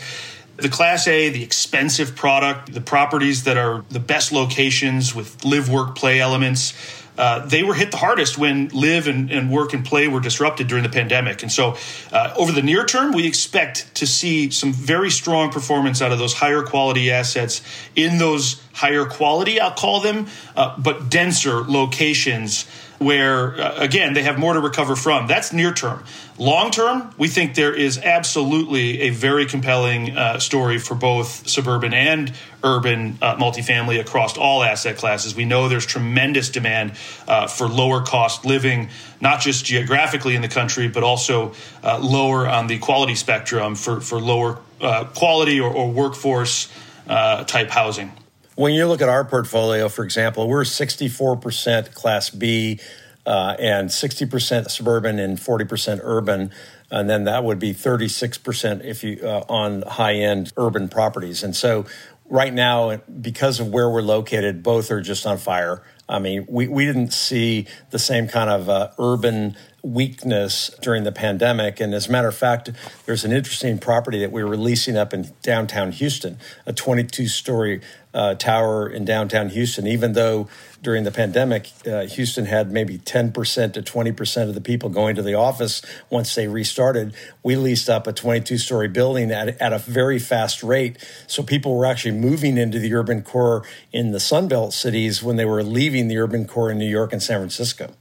The 0.55 0.69
Class 0.69 1.07
A, 1.07 1.29
the 1.29 1.43
expensive 1.43 2.15
product, 2.15 2.73
the 2.73 2.81
properties 2.81 3.45
that 3.45 3.57
are 3.57 3.83
the 3.89 3.99
best 3.99 4.31
locations 4.31 5.15
with 5.15 5.43
live, 5.43 5.67
work, 5.67 5.95
play 5.95 6.19
elements, 6.19 6.73
uh, 7.17 7.45
they 7.45 7.63
were 7.63 7.73
hit 7.73 7.91
the 7.91 7.97
hardest 7.97 8.37
when 8.37 8.69
live 8.69 9.07
and, 9.07 9.31
and, 9.31 9.51
work 9.51 9.73
and 9.73 9.85
play 9.85 10.07
were 10.07 10.19
disrupted 10.19 10.67
during 10.67 10.83
the 10.83 10.89
pandemic. 10.89 11.43
And 11.43 11.51
so, 11.51 11.77
uh, 12.11 12.33
over 12.35 12.51
the 12.51 12.61
near 12.61 12.85
term, 12.85 13.11
we 13.11 13.27
expect 13.27 13.93
to 13.95 14.07
see 14.07 14.49
some 14.49 14.73
very 14.73 15.11
strong 15.11 15.51
performance 15.51 16.01
out 16.01 16.11
of 16.11 16.17
those 16.17 16.33
higher 16.33 16.63
quality 16.63 17.11
assets 17.11 17.61
in 17.95 18.17
those 18.17 18.61
higher 18.73 19.05
quality, 19.05 19.59
I'll 19.59 19.71
call 19.71 20.01
them, 20.01 20.27
uh, 20.55 20.75
but 20.79 21.09
denser 21.09 21.61
locations 21.61 22.65
where, 23.03 23.59
uh, 23.59 23.75
again, 23.77 24.13
they 24.13 24.23
have 24.23 24.39
more 24.39 24.53
to 24.53 24.59
recover 24.59 24.95
from. 24.95 25.27
That's 25.27 25.53
near 25.53 25.73
term. 25.73 26.03
Long 26.37 26.71
term, 26.71 27.13
we 27.17 27.27
think 27.27 27.55
there 27.55 27.73
is 27.73 27.97
absolutely 27.97 29.01
a 29.01 29.09
very 29.11 29.45
compelling 29.45 30.17
uh, 30.17 30.39
story 30.39 30.79
for 30.79 30.95
both 30.95 31.47
suburban 31.47 31.93
and 31.93 32.33
urban 32.63 33.17
uh, 33.21 33.35
multifamily 33.35 33.99
across 33.99 34.37
all 34.37 34.63
asset 34.63 34.97
classes. 34.97 35.35
We 35.35 35.45
know 35.45 35.69
there's 35.69 35.85
tremendous 35.85 36.49
demand 36.49 36.93
uh, 37.27 37.47
for 37.47 37.67
lower 37.67 38.01
cost 38.01 38.45
living, 38.45 38.89
not 39.21 39.41
just 39.41 39.65
geographically 39.65 40.35
in 40.35 40.41
the 40.41 40.47
country, 40.47 40.87
but 40.87 41.03
also 41.03 41.53
uh, 41.83 41.99
lower 41.99 42.47
on 42.47 42.67
the 42.67 42.79
quality 42.79 43.15
spectrum 43.15 43.75
for, 43.75 44.01
for 44.01 44.19
lower 44.19 44.59
uh, 44.81 45.05
quality 45.05 45.59
or, 45.59 45.71
or 45.71 45.91
workforce 45.91 46.69
type 47.05 47.69
housing. 47.69 48.11
When 48.55 48.73
you 48.73 48.85
look 48.85 49.01
at 49.01 49.09
our 49.09 49.25
portfolio, 49.25 49.89
for 49.89 50.03
example, 50.03 50.47
we're 50.47 50.63
64% 50.63 51.93
Class 51.95 52.29
B 52.29 52.79
uh, 53.25 53.55
and 53.57 53.89
60% 53.89 54.69
suburban 54.69 55.17
and 55.17 55.39
40% 55.39 55.99
urban. 56.03 56.51
And 56.91 57.09
then 57.09 57.23
that 57.23 57.43
would 57.43 57.57
be 57.57 57.73
36% 57.73 58.85
if 58.85 59.03
you 59.03 59.19
uh, 59.23 59.43
on 59.49 59.81
high 59.81 60.15
end 60.15 60.53
urban 60.55 60.87
properties. 60.87 61.41
And 61.41 61.55
so 61.55 61.85
right 62.29 62.53
now, 62.53 62.97
because 62.97 63.59
of 63.59 63.69
where 63.69 63.89
we're 63.89 64.01
located, 64.01 64.61
both 64.61 64.91
are 64.91 65.01
just 65.01 65.25
on 65.25 65.39
fire. 65.39 65.81
I 66.07 66.19
mean, 66.19 66.45
we, 66.47 66.67
we 66.67 66.85
didn't 66.85 67.11
see 67.11 67.65
the 67.89 67.97
same 67.97 68.27
kind 68.27 68.51
of 68.51 68.69
uh, 68.69 68.91
urban 68.99 69.55
weakness 69.81 70.69
during 70.81 71.03
the 71.03 71.11
pandemic. 71.11 71.79
And 71.79 71.93
as 71.93 72.07
a 72.07 72.11
matter 72.11 72.27
of 72.27 72.35
fact, 72.35 72.69
there's 73.05 73.25
an 73.25 73.31
interesting 73.31 73.79
property 73.79 74.19
that 74.19 74.31
we 74.31 74.43
were 74.43 74.57
leasing 74.57 74.95
up 74.95 75.13
in 75.13 75.31
downtown 75.41 75.91
Houston, 75.91 76.37
a 76.65 76.73
22 76.73 77.27
story 77.27 77.81
uh, 78.13 78.35
tower 78.35 78.87
in 78.87 79.05
downtown 79.05 79.49
Houston, 79.49 79.87
even 79.87 80.13
though 80.13 80.47
during 80.81 81.03
the 81.03 81.11
pandemic, 81.11 81.69
uh, 81.87 82.05
Houston 82.05 82.45
had 82.45 82.71
maybe 82.71 82.97
10% 82.97 83.73
to 83.73 83.81
20% 83.81 84.49
of 84.49 84.53
the 84.53 84.61
people 84.61 84.89
going 84.89 85.15
to 85.15 85.21
the 85.21 85.33
office 85.33 85.81
once 86.09 86.35
they 86.35 86.47
restarted. 86.47 87.13
We 87.41 87.55
leased 87.55 87.89
up 87.89 88.05
a 88.05 88.13
22 88.13 88.57
story 88.57 88.89
building 88.89 89.31
at, 89.31 89.59
at 89.61 89.73
a 89.73 89.79
very 89.79 90.19
fast 90.19 90.61
rate. 90.61 90.97
So 91.25 91.41
people 91.41 91.75
were 91.75 91.85
actually 91.85 92.11
moving 92.11 92.57
into 92.57 92.79
the 92.79 92.93
urban 92.93 93.23
core 93.23 93.63
in 93.91 94.11
the 94.11 94.19
Sunbelt 94.19 94.73
cities 94.73 95.23
when 95.23 95.37
they 95.37 95.45
were 95.45 95.63
leaving 95.63 96.09
the 96.09 96.17
urban 96.17 96.45
core 96.45 96.69
in 96.69 96.77
New 96.77 96.89
York 96.89 97.13
and 97.13 97.23
San 97.23 97.39
Francisco. 97.39 97.93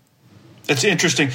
That's 0.67 0.85
interesting. 0.85 1.31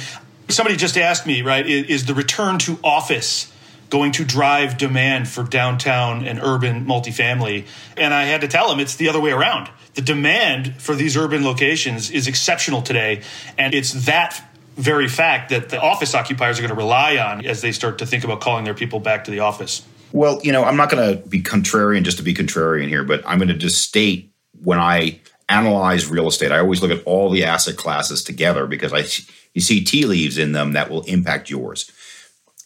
Somebody 0.48 0.76
just 0.76 0.96
asked 0.96 1.26
me, 1.26 1.42
right, 1.42 1.66
is 1.66 2.06
the 2.06 2.14
return 2.14 2.58
to 2.60 2.78
office 2.84 3.52
going 3.90 4.12
to 4.12 4.24
drive 4.24 4.78
demand 4.78 5.28
for 5.28 5.42
downtown 5.42 6.26
and 6.26 6.40
urban 6.42 6.86
multifamily? 6.86 7.66
And 7.96 8.12
I 8.12 8.24
had 8.24 8.40
to 8.42 8.48
tell 8.48 8.70
him 8.72 8.80
it's 8.80 8.96
the 8.96 9.08
other 9.08 9.20
way 9.20 9.32
around. 9.32 9.70
The 9.94 10.02
demand 10.02 10.80
for 10.80 10.94
these 10.94 11.16
urban 11.16 11.44
locations 11.44 12.10
is 12.10 12.26
exceptional 12.26 12.82
today, 12.82 13.22
and 13.56 13.74
it's 13.74 14.06
that 14.06 14.42
very 14.76 15.08
fact 15.08 15.50
that 15.50 15.70
the 15.70 15.80
office 15.80 16.14
occupiers 16.14 16.58
are 16.58 16.62
going 16.62 16.70
to 16.70 16.76
rely 16.76 17.16
on 17.16 17.44
as 17.44 17.62
they 17.62 17.72
start 17.72 17.98
to 17.98 18.06
think 18.06 18.22
about 18.22 18.40
calling 18.40 18.64
their 18.64 18.74
people 18.74 19.00
back 19.00 19.24
to 19.24 19.30
the 19.30 19.40
office. 19.40 19.84
Well, 20.12 20.40
you 20.42 20.52
know, 20.52 20.64
I'm 20.64 20.76
not 20.76 20.88
going 20.88 21.16
to 21.16 21.28
be 21.28 21.42
contrarian 21.42 22.04
just 22.04 22.18
to 22.18 22.22
be 22.22 22.32
contrarian 22.32 22.88
here, 22.88 23.04
but 23.04 23.22
I'm 23.26 23.38
going 23.38 23.48
to 23.48 23.54
just 23.54 23.82
state 23.82 24.32
when 24.62 24.78
I 24.78 25.20
analyze 25.48 26.08
real 26.08 26.28
estate, 26.28 26.52
I 26.52 26.58
always 26.58 26.82
look 26.82 26.90
at 26.90 27.02
all 27.04 27.30
the 27.30 27.44
asset 27.44 27.76
classes 27.76 28.22
together 28.22 28.66
because 28.66 28.92
I 28.92 29.04
you 29.54 29.60
see 29.60 29.82
tea 29.82 30.04
leaves 30.04 30.38
in 30.38 30.52
them 30.52 30.72
that 30.72 30.90
will 30.90 31.02
impact 31.04 31.50
yours. 31.50 31.90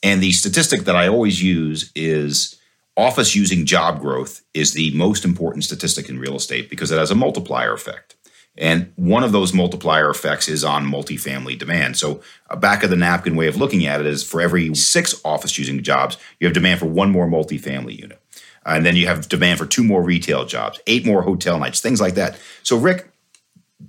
And 0.02 0.22
the 0.22 0.32
statistic 0.32 0.82
that 0.82 0.96
I 0.96 1.08
always 1.08 1.42
use 1.42 1.90
is 1.94 2.58
office 2.96 3.34
using 3.34 3.64
job 3.64 4.00
growth 4.00 4.42
is 4.52 4.72
the 4.72 4.92
most 4.94 5.24
important 5.24 5.64
statistic 5.64 6.08
in 6.08 6.18
real 6.18 6.36
estate 6.36 6.68
because 6.68 6.90
it 6.90 6.98
has 6.98 7.10
a 7.10 7.14
multiplier 7.14 7.72
effect. 7.72 8.16
And 8.58 8.92
one 8.96 9.24
of 9.24 9.32
those 9.32 9.54
multiplier 9.54 10.10
effects 10.10 10.46
is 10.46 10.62
on 10.62 10.84
multifamily 10.84 11.58
demand. 11.58 11.96
So, 11.96 12.20
a 12.50 12.56
back 12.56 12.82
of 12.82 12.90
the 12.90 12.96
napkin 12.96 13.34
way 13.34 13.46
of 13.46 13.56
looking 13.56 13.86
at 13.86 14.00
it 14.00 14.06
is 14.06 14.22
for 14.22 14.42
every 14.42 14.74
six 14.74 15.18
office 15.24 15.56
using 15.56 15.82
jobs, 15.82 16.18
you 16.38 16.46
have 16.46 16.52
demand 16.52 16.80
for 16.80 16.86
one 16.86 17.10
more 17.10 17.26
multifamily 17.26 17.98
unit. 17.98 18.18
and 18.64 18.86
then 18.86 18.94
you 18.94 19.06
have 19.08 19.28
demand 19.28 19.58
for 19.58 19.66
two 19.66 19.82
more 19.82 20.02
retail 20.02 20.44
jobs, 20.44 20.78
eight 20.86 21.04
more 21.04 21.22
hotel 21.22 21.58
nights, 21.58 21.80
things 21.80 22.00
like 22.00 22.14
that. 22.14 22.38
So, 22.62 22.76
Ric, 22.76 23.10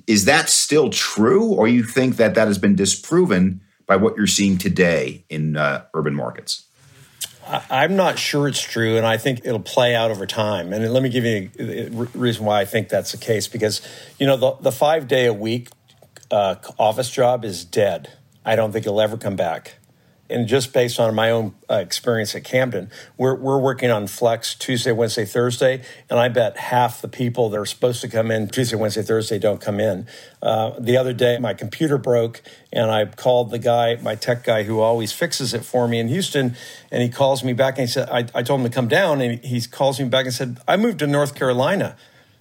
is 0.07 0.25
that 0.25 0.49
still 0.49 0.89
true, 0.89 1.45
or 1.53 1.67
you 1.67 1.83
think 1.83 2.15
that 2.15 2.33
that 2.35 2.47
has 2.47 2.57
been 2.57 2.75
disproven 2.75 3.61
by 3.85 3.95
what 3.95 4.17
you're 4.17 4.27
seeing 4.27 4.57
today 4.57 5.25
in 5.29 5.57
uh, 5.57 5.85
urban 5.93 6.13
markets? 6.13 6.65
I'm 7.47 7.95
not 7.97 8.17
sure 8.17 8.47
it's 8.47 8.61
true, 8.61 8.95
and 8.95 9.05
I 9.05 9.17
think 9.17 9.41
it'll 9.43 9.59
play 9.59 9.95
out 9.95 10.11
over 10.11 10.25
time. 10.25 10.71
And 10.71 10.93
let 10.93 11.03
me 11.03 11.09
give 11.09 11.25
you 11.25 11.49
a 11.59 11.89
reason 12.17 12.45
why 12.45 12.61
I 12.61 12.65
think 12.65 12.87
that's 12.87 13.11
the 13.11 13.17
case. 13.17 13.47
Because 13.47 13.81
you 14.17 14.25
know, 14.25 14.37
the, 14.37 14.53
the 14.61 14.71
five 14.71 15.07
day 15.07 15.25
a 15.25 15.33
week 15.33 15.69
uh, 16.31 16.55
office 16.79 17.11
job 17.11 17.43
is 17.43 17.65
dead. 17.65 18.13
I 18.45 18.55
don't 18.55 18.71
think 18.71 18.85
it'll 18.85 19.01
ever 19.01 19.17
come 19.17 19.35
back 19.35 19.75
and 20.29 20.47
just 20.47 20.73
based 20.73 20.99
on 20.99 21.13
my 21.13 21.29
own 21.29 21.53
uh, 21.69 21.75
experience 21.75 22.33
at 22.33 22.43
Camden, 22.43 22.89
we're, 23.17 23.35
we're 23.35 23.59
working 23.59 23.91
on 23.91 24.07
Flex 24.07 24.55
Tuesday, 24.55 24.91
Wednesday, 24.91 25.25
Thursday, 25.25 25.83
and 26.09 26.17
I 26.17 26.29
bet 26.29 26.57
half 26.57 27.01
the 27.01 27.07
people 27.07 27.49
that 27.49 27.59
are 27.59 27.65
supposed 27.65 28.01
to 28.01 28.07
come 28.07 28.31
in 28.31 28.47
Tuesday, 28.47 28.75
Wednesday, 28.77 29.01
Thursday 29.01 29.37
don't 29.37 29.59
come 29.59 29.79
in. 29.79 30.07
Uh, 30.41 30.71
the 30.79 30.95
other 30.95 31.13
day, 31.13 31.37
my 31.39 31.53
computer 31.53 31.97
broke, 31.97 32.41
and 32.71 32.89
I 32.89 33.05
called 33.05 33.51
the 33.51 33.59
guy, 33.59 33.97
my 33.97 34.15
tech 34.15 34.43
guy, 34.43 34.63
who 34.63 34.79
always 34.79 35.11
fixes 35.11 35.53
it 35.53 35.65
for 35.65 35.87
me 35.87 35.99
in 35.99 36.07
Houston, 36.07 36.55
and 36.89 37.03
he 37.03 37.09
calls 37.09 37.43
me 37.43 37.53
back 37.53 37.77
and 37.77 37.87
he 37.87 37.91
said, 37.91 38.09
I, 38.09 38.25
I 38.33 38.43
told 38.43 38.61
him 38.61 38.69
to 38.69 38.73
come 38.73 38.87
down, 38.87 39.21
and 39.21 39.43
he 39.43 39.61
calls 39.61 39.99
me 39.99 40.07
back 40.07 40.25
and 40.25 40.33
said, 40.33 40.59
I 40.67 40.77
moved 40.77 40.99
to 40.99 41.07
North 41.07 41.35
Carolina 41.35 41.97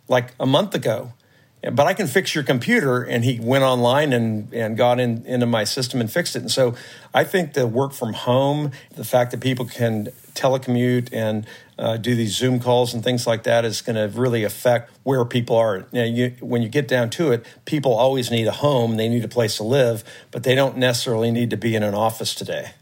like 0.09 0.35
a 0.39 0.47
month 0.47 0.75
ago 0.75 1.13
but 1.71 1.87
I 1.87 1.95
can 1.95 2.07
fix 2.07 2.35
your 2.35 2.45
computer. 2.45 3.03
And 3.03 3.25
he 3.25 3.39
went 3.41 3.65
online 3.65 4.13
and, 4.13 4.53
and 4.53 4.77
got 4.77 4.99
in, 4.99 5.25
into 5.27 5.47
my 5.47 5.65
system 5.65 6.01
and 6.01 6.11
fixed 6.11 6.35
it. 6.37 6.41
And 6.41 6.51
so 6.51 6.75
I 7.15 7.25
think 7.25 7.55
the 7.55 7.67
work 7.67 7.93
from 7.93 8.13
home, 8.13 8.73
the 8.95 9.05
fact 9.05 9.31
that 9.31 9.41
people 9.41 9.65
can 9.65 10.09
telecommute 10.35 11.09
and 11.13 11.47
uh, 11.79 11.97
do 11.97 12.15
these 12.15 12.37
Zoom 12.37 12.61
calls 12.61 12.95
and 12.95 13.03
things 13.03 13.27
like 13.27 13.43
that 13.45 13.65
is 13.65 13.83
going 13.83 13.97
to 13.97 14.19
really 14.19 14.45
affect 14.45 14.91
where 15.03 15.25
people 15.25 15.57
are. 15.57 15.87
Now, 15.93 16.05
you, 16.05 16.35
when 16.41 16.63
you 16.63 16.69
get 16.69 16.89
down 16.89 17.11
to 17.11 17.33
it, 17.33 17.45
people 17.65 17.93
always 17.93 18.31
need 18.31 18.47
a 18.47 18.53
home, 18.53 18.97
they 18.97 19.09
need 19.09 19.25
a 19.25 19.29
place 19.29 19.57
to 19.57 19.65
live, 19.65 20.05
but 20.31 20.43
they 20.43 20.55
don't 20.55 20.77
necessarily 20.77 21.31
need 21.31 21.51
to 21.51 21.57
be 21.57 21.75
in 21.75 21.83
an 21.83 21.95
office 21.95 22.35
today. 22.35 22.73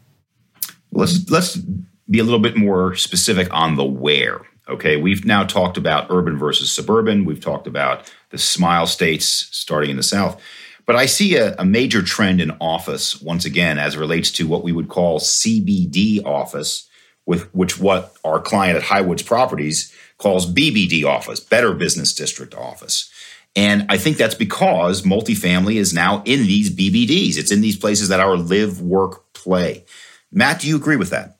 Let's 0.92 1.30
let's 1.30 1.56
be 1.56 2.18
a 2.18 2.24
little 2.24 2.40
bit 2.40 2.56
more 2.56 2.96
specific 2.96 3.52
on 3.52 3.76
the 3.76 3.84
where. 3.84 4.40
Okay, 4.68 4.96
we've 4.96 5.24
now 5.24 5.44
talked 5.44 5.76
about 5.76 6.10
urban 6.10 6.38
versus 6.38 6.70
suburban. 6.70 7.24
We've 7.24 7.40
talked 7.40 7.66
about 7.66 8.12
the 8.30 8.38
smile 8.38 8.86
states 8.86 9.26
starting 9.26 9.90
in 9.90 9.96
the 9.96 10.02
South. 10.02 10.40
But 10.86 10.96
I 10.96 11.06
see 11.06 11.36
a, 11.36 11.54
a, 11.56 11.64
major 11.64 12.02
trend 12.02 12.40
in 12.40 12.50
office 12.60 13.20
once 13.20 13.44
again 13.44 13.78
as 13.78 13.94
it 13.94 14.00
relates 14.00 14.30
to 14.32 14.48
what 14.48 14.64
we 14.64 14.72
would 14.72 14.88
call 14.88 15.20
CBD 15.20 16.24
office, 16.24 16.88
with 17.26 17.52
which 17.54 17.78
what 17.78 18.16
our 18.24 18.40
client 18.40 18.76
at 18.76 18.82
Highwoods 18.82 19.24
Properties 19.24 19.94
calls 20.18 20.52
BBD 20.52 21.04
office, 21.04 21.40
Better 21.40 21.74
Business 21.74 22.12
District 22.12 22.54
office. 22.54 23.10
And 23.56 23.86
I 23.88 23.98
think 23.98 24.16
that's 24.16 24.34
because 24.34 25.02
multifamily 25.02 25.76
is 25.76 25.92
now 25.92 26.22
in 26.24 26.40
these 26.40 26.70
BBDs. 26.70 27.36
It's 27.36 27.52
in 27.52 27.60
these 27.60 27.76
places 27.76 28.08
that 28.08 28.20
our 28.20 28.36
live, 28.36 28.80
work, 28.80 29.32
play. 29.32 29.84
Matt, 30.32 30.60
do 30.60 30.68
you 30.68 30.76
agree 30.76 30.96
with 30.96 31.10
that? 31.10 31.38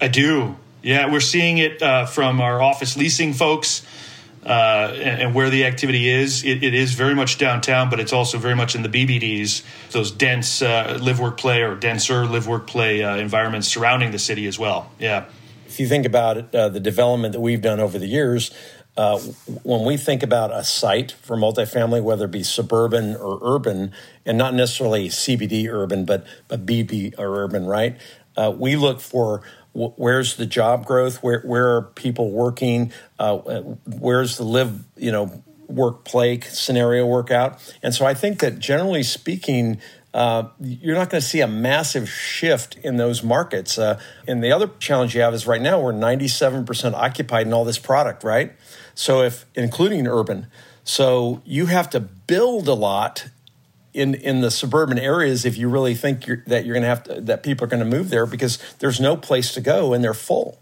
I 0.00 0.08
do. 0.08 0.56
Yeah, 0.82 1.10
we're 1.10 1.20
seeing 1.20 1.58
it 1.58 1.82
uh, 1.82 2.06
from 2.06 2.40
our 2.40 2.62
office 2.62 2.96
leasing 2.96 3.32
folks 3.32 3.84
uh, 4.44 4.92
and, 4.94 5.22
and, 5.22 5.34
where 5.34 5.50
the 5.50 5.64
activity 5.64 6.08
is. 6.08 6.44
It, 6.44 6.62
it 6.62 6.72
is 6.72 6.94
very 6.94 7.14
much 7.14 7.38
downtown, 7.38 7.90
but 7.90 7.98
it's 8.00 8.12
also 8.12 8.38
very 8.38 8.54
much 8.54 8.74
in 8.74 8.82
the 8.82 8.88
BBDs, 8.88 9.62
those 9.90 10.10
dense 10.10 10.62
uh, 10.62 10.98
live 11.02 11.18
work 11.18 11.36
play 11.36 11.62
or 11.62 11.74
denser 11.74 12.24
live 12.24 12.46
work 12.46 12.66
play 12.66 13.02
uh, 13.02 13.16
environments 13.16 13.68
surrounding 13.68 14.12
the 14.12 14.18
city 14.18 14.46
as 14.46 14.58
well. 14.58 14.90
Yeah. 14.98 15.24
If 15.66 15.80
you 15.80 15.88
think 15.88 16.06
about 16.06 16.38
it, 16.38 16.54
uh, 16.54 16.68
the 16.68 16.80
development 16.80 17.32
that 17.32 17.40
we've 17.40 17.60
done 17.60 17.80
over 17.80 17.98
the 17.98 18.06
years, 18.06 18.52
uh, 18.96 19.18
when 19.62 19.84
we 19.84 19.96
think 19.96 20.22
about 20.22 20.52
a 20.52 20.64
site 20.64 21.12
for 21.12 21.36
multifamily, 21.36 22.02
whether 22.02 22.24
it 22.24 22.30
be 22.30 22.42
suburban 22.42 23.16
or 23.16 23.38
urban, 23.42 23.92
and 24.24 24.38
not 24.38 24.54
necessarily 24.54 25.08
CBD 25.08 25.68
urban, 25.68 26.04
but 26.04 26.26
but 26.48 26.66
BB 26.66 27.18
or 27.18 27.44
urban, 27.44 27.66
right? 27.66 27.96
Uh, 28.38 28.52
we 28.52 28.76
look 28.76 29.00
for 29.00 29.42
where's 29.72 30.36
the 30.36 30.46
job 30.46 30.86
growth? 30.86 31.22
Where 31.22 31.40
where 31.40 31.76
are 31.76 31.82
people 31.82 32.30
working? 32.30 32.92
Uh, 33.18 33.36
where's 33.84 34.36
the 34.36 34.44
live 34.44 34.84
you 34.96 35.10
know 35.10 35.42
work 35.66 36.04
play 36.04 36.40
scenario 36.40 37.04
work 37.04 37.32
out? 37.32 37.60
And 37.82 37.92
so 37.94 38.06
I 38.06 38.14
think 38.14 38.40
that 38.40 38.58
generally 38.58 39.02
speaking. 39.02 39.80
Uh, 40.14 40.48
you're 40.58 40.96
not 40.96 41.10
going 41.10 41.20
to 41.20 41.26
see 41.26 41.42
a 41.42 41.46
massive 41.46 42.08
shift 42.08 42.78
in 42.78 42.96
those 42.96 43.22
markets. 43.22 43.78
Uh, 43.78 44.00
and 44.26 44.42
the 44.42 44.50
other 44.50 44.70
challenge 44.78 45.14
you 45.14 45.20
have 45.20 45.34
is 45.34 45.46
right 45.46 45.60
now 45.60 45.78
we're 45.78 45.92
97% 45.92 46.94
occupied 46.94 47.46
in 47.46 47.52
all 47.52 47.62
this 47.62 47.78
product, 47.78 48.24
right? 48.24 48.52
So 48.94 49.20
if 49.20 49.44
including 49.54 50.08
urban, 50.08 50.46
so 50.82 51.42
you 51.44 51.66
have 51.66 51.90
to 51.90 52.00
build 52.00 52.68
a 52.68 52.74
lot 52.74 53.28
in 53.98 54.14
in 54.14 54.40
the 54.40 54.50
suburban 54.50 54.98
areas 54.98 55.44
if 55.44 55.58
you 55.58 55.68
really 55.68 55.94
think 55.94 56.26
you're, 56.26 56.42
that 56.46 56.64
you're 56.64 56.74
going 56.74 56.82
to 56.82 56.88
have 56.88 57.02
to, 57.04 57.20
that 57.20 57.42
people 57.42 57.64
are 57.64 57.68
going 57.68 57.82
to 57.82 57.96
move 57.96 58.10
there 58.10 58.26
because 58.26 58.58
there's 58.78 59.00
no 59.00 59.16
place 59.16 59.52
to 59.54 59.60
go 59.60 59.92
and 59.92 60.02
they're 60.02 60.14
full. 60.14 60.60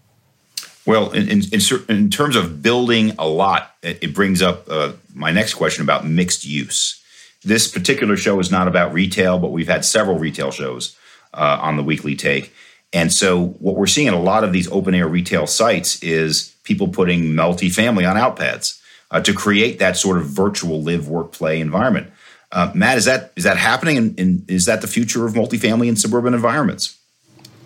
Well, 0.86 1.10
in, 1.10 1.28
in, 1.28 1.60
in 1.88 2.10
terms 2.10 2.36
of 2.36 2.62
building 2.62 3.12
a 3.18 3.26
lot, 3.26 3.74
it, 3.82 4.14
brings 4.14 4.40
up 4.40 4.68
uh, 4.70 4.92
my 5.12 5.32
next 5.32 5.54
question 5.54 5.82
about 5.82 6.06
mixed 6.06 6.46
use. 6.46 7.02
This 7.42 7.66
particular 7.66 8.16
show 8.16 8.38
is 8.38 8.52
not 8.52 8.68
about 8.68 8.92
retail, 8.92 9.40
but 9.40 9.50
we've 9.50 9.66
had 9.66 9.84
several 9.84 10.16
retail 10.16 10.52
shows 10.52 10.96
uh, 11.34 11.58
on 11.60 11.76
the 11.76 11.82
weekly 11.82 12.14
take. 12.14 12.54
And 12.92 13.12
so, 13.12 13.46
what 13.58 13.74
we're 13.74 13.88
seeing 13.88 14.06
in 14.06 14.14
a 14.14 14.20
lot 14.20 14.44
of 14.44 14.52
these 14.52 14.70
open 14.70 14.94
air 14.94 15.08
retail 15.08 15.48
sites 15.48 16.00
is 16.04 16.54
people 16.62 16.86
putting 16.88 17.32
multifamily 17.32 18.08
on 18.08 18.16
outpads 18.16 18.80
uh, 19.10 19.20
to 19.20 19.32
create 19.32 19.80
that 19.80 19.96
sort 19.96 20.18
of 20.18 20.26
virtual 20.26 20.82
live, 20.82 21.08
work, 21.08 21.32
play 21.32 21.60
environment. 21.60 22.12
Uh, 22.52 22.70
Matt, 22.74 22.96
is 22.96 23.04
that 23.06 23.32
is 23.36 23.44
that 23.44 23.56
happening, 23.56 23.96
and, 23.96 24.18
and 24.18 24.50
is 24.50 24.66
that 24.66 24.80
the 24.80 24.86
future 24.86 25.26
of 25.26 25.34
multifamily 25.34 25.88
in 25.88 25.96
suburban 25.96 26.34
environments? 26.34 26.98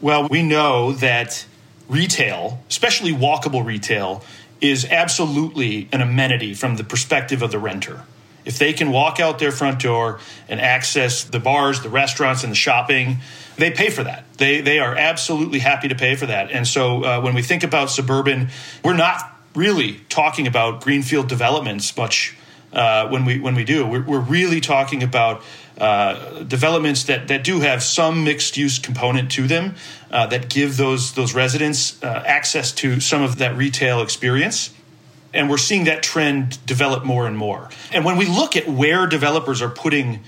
Well, 0.01 0.27
we 0.29 0.43
know 0.43 0.93
that 0.93 1.45
retail, 1.89 2.63
especially 2.69 3.13
walkable 3.13 3.65
retail, 3.65 4.25
is 4.61 4.87
absolutely 4.87 5.89
an 5.93 6.01
amenity 6.01 6.55
from 6.55 6.77
the 6.77 6.85
perspective 6.85 7.43
of 7.43 7.51
the 7.51 7.59
renter. 7.59 8.05
If 8.45 8.59
they 8.59 8.73
can 8.73 8.91
walk 8.91 9.21
out 9.21 9.39
their 9.39 9.53
front 9.53 9.81
door 9.81 10.19
and 10.49 10.61
access 10.61 11.25
the 11.25 11.39
bars, 11.39 11.83
the 11.83 11.91
restaurants, 11.91 12.43
and 12.43 12.51
the 12.51 12.57
shopping, 12.57 13.19
they 13.57 13.71
pay 13.71 13.91
for 13.91 14.03
that. 14.05 14.25
They 14.39 14.63
they 14.63 14.79
are 14.79 14.97
absolutely 14.97 15.59
happy 15.59 15.89
to 15.89 15.95
pay 15.95 16.17
for 16.17 16.27
that. 16.27 16.51
And 16.51 16.67
so 16.67 17.05
uh, 17.05 17.21
when 17.21 17.35
we 17.35 17.43
think 17.43 17.63
about 17.63 17.91
suburban, 17.91 18.49
we're 18.83 18.97
not 18.97 19.21
really 19.55 20.01
talking 20.09 20.47
about 20.47 20.81
greenfield 20.81 21.29
developments 21.29 21.95
much 21.97 22.37
uh, 22.73 23.09
when 23.09 23.25
we 23.25 23.39
when 23.39 23.55
we 23.55 23.65
do. 23.65 23.87
We're, 23.87 24.03
we're 24.03 24.21
really 24.21 24.61
talking 24.61 25.03
about 25.03 25.43
uh, 25.79 26.43
developments 26.43 27.05
that, 27.05 27.29
that 27.29 27.43
do 27.43 27.61
have 27.61 27.83
some 27.83 28.25
mixed 28.25 28.57
use 28.57 28.79
component 28.79 29.31
to 29.33 29.47
them 29.47 29.77
uh, 30.11 30.27
that 30.27 30.49
give 30.49 30.77
those 30.77 31.15
those 31.15 31.35
residents 31.35 32.03
uh, 32.03 32.23
access 32.27 32.73
to 32.73 33.01
some 33.01 33.23
of 33.23 33.39
that 33.39 33.57
retail 33.57 34.03
experience. 34.03 34.73
And 35.33 35.49
we're 35.49 35.59
seeing 35.59 35.85
that 35.85 36.03
trend 36.03 36.65
develop 36.67 37.05
more 37.05 37.27
and 37.27 37.37
more. 37.37 37.71
And 37.93 38.05
when 38.05 38.17
we 38.17 38.27
look 38.27 38.57
at 38.57 38.69
where 38.69 39.07
developers 39.07 39.63
are 39.63 39.69
putting 39.71 40.21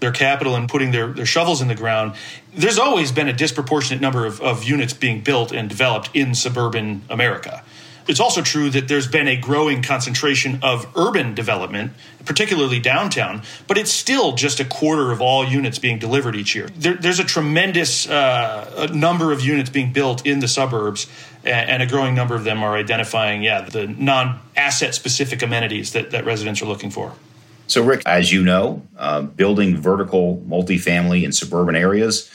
their 0.00 0.10
capital 0.10 0.56
and 0.56 0.68
putting 0.68 0.90
their, 0.90 1.08
their 1.08 1.26
shovels 1.26 1.60
in 1.60 1.68
the 1.68 1.74
ground, 1.76 2.14
there's 2.54 2.78
always 2.78 3.12
been 3.12 3.28
a 3.28 3.32
disproportionate 3.32 4.00
number 4.00 4.26
of, 4.26 4.40
of 4.40 4.64
units 4.64 4.92
being 4.92 5.20
built 5.20 5.52
and 5.52 5.68
developed 5.68 6.10
in 6.12 6.34
suburban 6.34 7.02
America 7.08 7.62
it's 8.08 8.20
also 8.20 8.42
true 8.42 8.70
that 8.70 8.88
there's 8.88 9.06
been 9.06 9.28
a 9.28 9.36
growing 9.36 9.82
concentration 9.82 10.60
of 10.62 10.86
urban 10.96 11.34
development, 11.34 11.92
particularly 12.24 12.80
downtown, 12.80 13.42
but 13.66 13.76
it's 13.76 13.92
still 13.92 14.32
just 14.32 14.60
a 14.60 14.64
quarter 14.64 15.12
of 15.12 15.20
all 15.20 15.44
units 15.44 15.78
being 15.78 15.98
delivered 15.98 16.34
each 16.34 16.54
year. 16.54 16.68
There, 16.74 16.94
there's 16.94 17.20
a 17.20 17.24
tremendous 17.24 18.08
uh, 18.08 18.88
number 18.92 19.30
of 19.30 19.42
units 19.42 19.70
being 19.70 19.92
built 19.92 20.26
in 20.26 20.40
the 20.40 20.48
suburbs, 20.48 21.06
and 21.44 21.82
a 21.82 21.86
growing 21.86 22.14
number 22.14 22.34
of 22.34 22.44
them 22.44 22.62
are 22.62 22.76
identifying, 22.76 23.42
yeah, 23.42 23.60
the 23.62 23.86
non 23.86 24.40
asset 24.56 24.94
specific 24.94 25.42
amenities 25.42 25.92
that, 25.92 26.10
that 26.10 26.24
residents 26.24 26.62
are 26.62 26.66
looking 26.66 26.90
for. 26.90 27.12
So, 27.68 27.84
Rick, 27.84 28.02
as 28.06 28.32
you 28.32 28.42
know, 28.42 28.82
uh, 28.96 29.22
building 29.22 29.76
vertical 29.76 30.42
multifamily 30.48 31.22
in 31.22 31.32
suburban 31.32 31.76
areas 31.76 32.30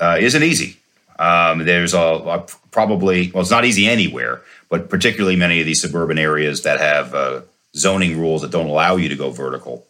uh, 0.00 0.18
isn't 0.20 0.42
easy. 0.42 0.78
Um, 1.18 1.64
there's 1.64 1.94
a, 1.94 1.98
a, 1.98 2.46
probably, 2.72 3.30
well, 3.30 3.42
it's 3.42 3.50
not 3.50 3.64
easy 3.64 3.86
anywhere, 3.86 4.42
but 4.68 4.88
particularly 4.90 5.36
many 5.36 5.60
of 5.60 5.66
these 5.66 5.80
suburban 5.80 6.18
areas 6.18 6.62
that 6.62 6.80
have 6.80 7.14
uh, 7.14 7.42
zoning 7.76 8.18
rules 8.18 8.42
that 8.42 8.50
don't 8.50 8.66
allow 8.66 8.96
you 8.96 9.08
to 9.08 9.16
go 9.16 9.30
vertical. 9.30 9.86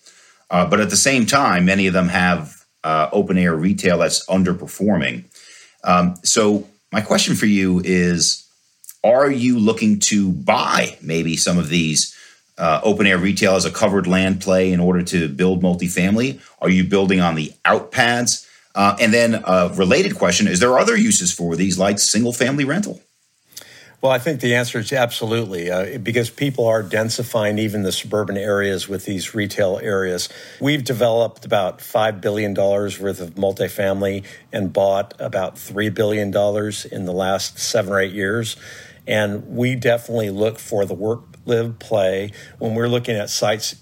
Uh, 0.50 0.66
but 0.68 0.80
at 0.80 0.90
the 0.90 0.96
same 0.96 1.24
time, 1.24 1.64
many 1.64 1.86
of 1.86 1.94
them 1.94 2.08
have 2.08 2.64
uh, 2.84 3.08
open 3.12 3.38
air 3.38 3.56
retail 3.56 3.98
that's 3.98 4.26
underperforming. 4.26 5.24
Um, 5.84 6.16
so, 6.22 6.68
my 6.92 7.00
question 7.00 7.34
for 7.34 7.46
you 7.46 7.80
is 7.82 8.46
Are 9.02 9.30
you 9.30 9.58
looking 9.58 9.98
to 10.00 10.30
buy 10.30 10.98
maybe 11.00 11.36
some 11.36 11.56
of 11.56 11.70
these? 11.70 12.14
uh, 12.58 12.80
open 12.82 13.06
air 13.06 13.18
retail 13.18 13.54
as 13.54 13.64
a 13.64 13.70
covered 13.70 14.06
land 14.06 14.40
play 14.40 14.72
in 14.72 14.80
order 14.80 15.02
to 15.02 15.28
build 15.28 15.62
multifamily? 15.62 16.40
Are 16.60 16.70
you 16.70 16.84
building 16.84 17.20
on 17.20 17.34
the 17.34 17.52
out 17.64 17.90
pads? 17.90 18.48
Uh, 18.74 18.96
and 19.00 19.12
then 19.12 19.42
a 19.46 19.70
related 19.74 20.14
question 20.16 20.48
is 20.48 20.60
there 20.60 20.78
other 20.78 20.96
uses 20.96 21.32
for 21.32 21.56
these 21.56 21.78
like 21.78 21.98
single 21.98 22.32
family 22.32 22.64
rental? 22.64 23.00
Well, 24.02 24.10
I 24.10 24.18
think 24.18 24.40
the 24.40 24.56
answer 24.56 24.80
is 24.80 24.92
absolutely, 24.92 25.70
uh, 25.70 25.98
because 25.98 26.28
people 26.28 26.66
are 26.66 26.82
densifying 26.82 27.60
even 27.60 27.84
the 27.84 27.92
suburban 27.92 28.36
areas 28.36 28.88
with 28.88 29.04
these 29.04 29.32
retail 29.32 29.78
areas. 29.80 30.28
We've 30.60 30.82
developed 30.82 31.44
about 31.44 31.78
$5 31.78 32.20
billion 32.20 32.52
worth 32.52 33.20
of 33.20 33.36
multifamily 33.36 34.24
and 34.52 34.72
bought 34.72 35.14
about 35.20 35.54
$3 35.54 35.94
billion 35.94 36.30
in 36.90 37.04
the 37.04 37.12
last 37.12 37.60
seven 37.60 37.92
or 37.92 38.00
eight 38.00 38.12
years. 38.12 38.56
And 39.06 39.46
we 39.54 39.76
definitely 39.76 40.30
look 40.30 40.58
for 40.58 40.84
the 40.84 40.94
work 40.94 41.31
live, 41.44 41.78
play. 41.78 42.32
When 42.58 42.74
we're 42.74 42.88
looking 42.88 43.16
at 43.16 43.30
sites, 43.30 43.74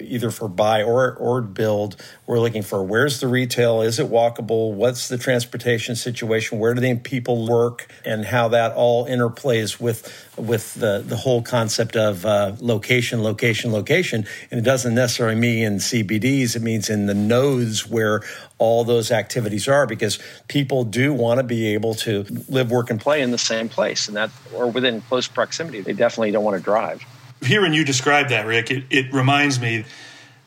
either 0.00 0.30
for 0.30 0.48
buy 0.48 0.82
or 0.82 1.14
or 1.14 1.40
build, 1.40 1.96
we're 2.26 2.40
looking 2.40 2.62
for 2.62 2.82
where's 2.82 3.20
the 3.20 3.28
retail, 3.28 3.82
is 3.82 3.98
it 3.98 4.08
walkable, 4.08 4.72
what's 4.72 5.08
the 5.08 5.18
transportation 5.18 5.96
situation, 5.96 6.58
where 6.58 6.74
do 6.74 6.80
the 6.80 6.94
people 6.96 7.46
work, 7.46 7.92
and 8.04 8.24
how 8.24 8.48
that 8.48 8.72
all 8.72 9.06
interplays 9.06 9.80
with 9.80 10.30
with 10.36 10.74
the 10.74 11.04
the 11.06 11.16
whole 11.16 11.42
concept 11.42 11.96
of 11.96 12.26
uh, 12.26 12.54
location, 12.60 13.22
location, 13.22 13.72
location. 13.72 14.26
And 14.50 14.58
it 14.58 14.64
doesn't 14.64 14.94
necessarily 14.94 15.36
mean 15.36 15.64
in 15.64 15.76
CBDs; 15.76 16.56
it 16.56 16.62
means 16.62 16.90
in 16.90 17.06
the 17.06 17.14
nodes 17.14 17.88
where 17.88 18.22
all 18.58 18.84
those 18.84 19.10
activities 19.10 19.68
are 19.68 19.86
because 19.86 20.18
people 20.48 20.84
do 20.84 21.12
want 21.12 21.38
to 21.38 21.44
be 21.44 21.74
able 21.74 21.94
to 21.94 22.24
live, 22.48 22.70
work, 22.70 22.90
and 22.90 23.00
play 23.00 23.20
in 23.20 23.30
the 23.30 23.38
same 23.38 23.68
place 23.68 24.08
and 24.08 24.16
that 24.16 24.30
or 24.54 24.68
within 24.68 25.00
close 25.02 25.26
proximity. 25.26 25.80
They 25.80 25.92
definitely 25.92 26.30
don't 26.30 26.44
want 26.44 26.56
to 26.56 26.62
drive. 26.62 27.02
Hearing 27.42 27.74
you 27.74 27.84
describe 27.84 28.28
that, 28.28 28.46
Ric, 28.46 28.70
it, 28.70 28.84
it 28.90 29.12
reminds 29.12 29.60
me 29.60 29.84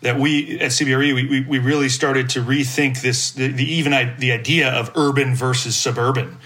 that 0.01 0.19
we 0.19 0.59
at 0.59 0.71
CBRE 0.71 1.13
we, 1.13 1.41
we, 1.41 1.59
really 1.59 1.89
started 1.89 2.29
to 2.29 2.41
rethink 2.41 3.01
this 3.01 3.31
the, 3.31 3.47
the 3.47 3.65
even 3.65 3.93
I, 3.93 4.15
the 4.17 4.31
idea 4.31 4.69
of 4.69 4.91
urban 4.95 5.35
versus 5.35 5.75
suburban. 5.75 6.37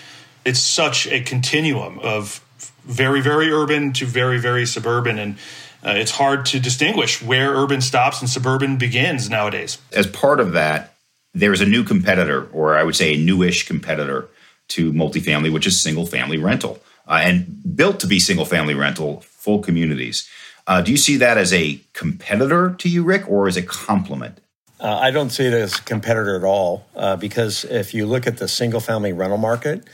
It's 0.46 0.60
such 0.60 1.06
a 1.08 1.22
continuum 1.22 2.00
of 2.00 2.44
very 2.84 3.22
very 3.22 3.52
urban 3.52 3.94
to 3.94 4.06
very 4.06 4.40
very 4.40 4.66
suburban 4.66 5.20
and 5.20 5.38
uh, 5.84 5.94
it's 5.96 6.12
hard 6.12 6.46
to 6.46 6.60
distinguish 6.60 7.22
where 7.22 7.56
urban 7.56 7.82
stops 7.82 8.22
and 8.22 8.30
suburban 8.30 8.78
begins 8.78 9.30
nowadays. 9.30 9.80
As 9.92 10.06
part 10.06 10.40
of 10.40 10.52
that, 10.54 10.91
there's 11.34 11.62
a 11.62 11.66
new 11.66 11.84
competitor, 11.84 12.48
or 12.52 12.78
I 12.78 12.84
would 12.84 12.96
say 12.96 13.14
a 13.14 13.18
newish 13.18 13.66
competitor 13.66 14.28
to 14.70 14.92
multifamily, 14.94 15.52
which 15.52 15.68
is 15.68 15.80
single 15.80 16.06
family 16.06 16.38
rental, 16.38 16.80
uh, 17.08 17.20
and 17.24 17.76
built 17.76 18.00
to 18.02 18.08
be 18.08 18.20
single 18.20 18.46
family 18.46 18.74
rental, 18.74 19.22
full 19.22 19.60
communities. 19.60 20.30
Uh, 20.68 20.82
do 20.82 20.92
you 20.92 20.98
see 20.98 21.18
that 21.18 21.38
as 21.38 21.52
a 21.54 21.82
competitor 21.94 22.76
to 22.78 22.90
you, 22.90 23.04
Ric, 23.04 23.28
or 23.28 23.48
as 23.48 23.58
a 23.58 23.64
complement? 23.64 24.40
Uh, 24.80 24.98
I 25.02 25.12
don't 25.12 25.30
see 25.30 25.46
it 25.46 25.54
as 25.54 25.78
a 25.78 25.82
competitor 25.84 26.36
at 26.36 26.44
all 26.44 26.86
uh, 26.96 27.16
because 27.16 27.66
if 27.66 27.94
you 27.94 28.06
look 28.06 28.26
at 28.26 28.38
the 28.38 28.48
single 28.48 28.80
family 28.80 29.14
rental 29.14 29.38
market, 29.38 29.88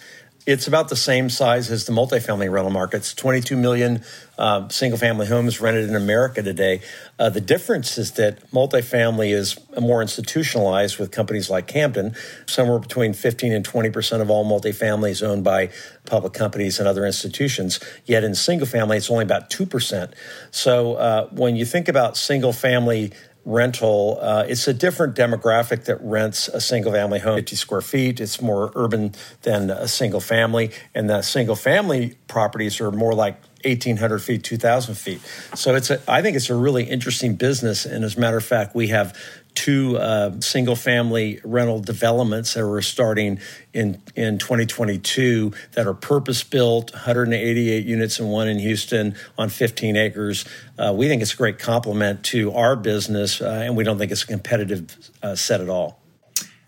it's 0.47 0.65
about 0.65 0.87
the 0.87 0.95
same 0.95 1.29
size 1.29 1.69
as 1.69 1.85
the 1.85 1.91
multifamily 1.91 2.49
rental 2.49 2.71
market. 2.71 2.97
It's 2.97 3.13
22 3.13 3.57
million 3.57 4.01
uh, 4.37 4.69
single 4.69 4.97
family 4.97 5.27
homes 5.27 5.59
rented 5.59 5.89
in 5.89 5.95
America 5.95 6.41
today. 6.41 6.79
Uh, 7.19 7.29
the 7.29 7.41
difference 7.41 7.97
is 7.97 8.13
that 8.13 8.49
multifamily 8.51 9.33
is 9.33 9.59
more 9.77 10.01
institutionalized 10.01 10.99
with 10.99 11.11
companies 11.11 11.49
like 11.49 11.67
Camden. 11.67 12.15
Somewhere 12.45 12.79
between 12.79 13.11
15 13.11 13.51
and 13.51 13.65
20 13.65 13.89
percent 13.89 14.21
of 14.21 14.29
all 14.29 14.45
multifamily 14.45 15.09
is 15.09 15.21
owned 15.21 15.43
by 15.43 15.69
public 16.05 16.31
companies 16.31 16.79
and 16.79 16.87
other 16.87 17.05
institutions. 17.05 17.81
Yet 18.05 18.23
in 18.23 18.33
single 18.33 18.67
family, 18.67 18.95
it's 18.95 19.11
only 19.11 19.25
about 19.25 19.49
2 19.49 19.65
percent. 19.65 20.13
So 20.51 20.93
uh, 20.93 21.27
when 21.27 21.57
you 21.57 21.65
think 21.65 21.89
about 21.89 22.15
single 22.15 22.53
family 22.53 23.11
rental. 23.47 24.19
Uh, 24.21 24.45
it's 24.47 24.67
a 24.67 24.73
different 24.73 25.15
demographic 25.15 25.85
that 25.85 25.99
rents 26.01 26.49
a 26.49 26.59
single 26.59 26.91
family 26.91 27.19
home, 27.19 27.37
50 27.37 27.55
square 27.55 27.81
feet. 27.81 28.19
It's 28.19 28.41
more 28.41 28.71
urban 28.75 29.15
than 29.43 29.69
a 29.69 29.87
single 29.87 30.19
family. 30.19 30.71
And 30.93 31.09
the 31.09 31.21
single 31.21 31.55
family 31.55 32.17
properties 32.27 32.81
are 32.81 32.91
more 32.91 33.13
like 33.13 33.41
1,800 33.63 34.19
feet, 34.19 34.43
2,000 34.43 34.95
feet. 34.95 35.21
So 35.55 35.75
it's 35.75 35.89
a, 35.89 36.01
I 36.11 36.21
think 36.21 36.35
it's 36.35 36.49
a 36.49 36.55
really 36.55 36.83
interesting 36.83 37.35
business. 37.35 37.85
And 37.85 38.03
as 38.03 38.17
a 38.17 38.19
matter 38.19 38.37
of 38.37 38.45
fact, 38.45 38.75
we 38.75 38.89
have 38.89 39.17
two 39.57 39.97
uh, 39.97 40.39
single 40.39 40.75
family 40.75 41.41
rental 41.43 41.79
developments 41.79 42.53
that 42.53 42.63
we're 42.63 42.79
starting 42.83 43.39
in, 43.73 43.99
in 44.15 44.37
2022 44.37 45.51
that 45.71 45.87
are 45.87 45.95
purpose 45.95 46.43
built, 46.43 46.93
188 46.93 47.83
units 47.83 48.19
and 48.19 48.29
one 48.29 48.47
in 48.47 48.59
Houston 48.59 49.15
on 49.35 49.49
15 49.49 49.97
acres. 49.97 50.45
Uh, 50.77 50.93
we 50.95 51.07
think 51.07 51.23
it's 51.23 51.33
a 51.33 51.37
great 51.37 51.57
complement 51.57 52.23
to 52.23 52.53
our 52.53 52.75
business, 52.75 53.41
uh, 53.41 53.63
and 53.65 53.75
we 53.75 53.83
don't 53.83 53.97
think 53.97 54.11
it's 54.11 54.21
a 54.21 54.27
competitive 54.27 54.95
uh, 55.23 55.33
set 55.33 55.59
at 55.59 55.69
all. 55.69 55.99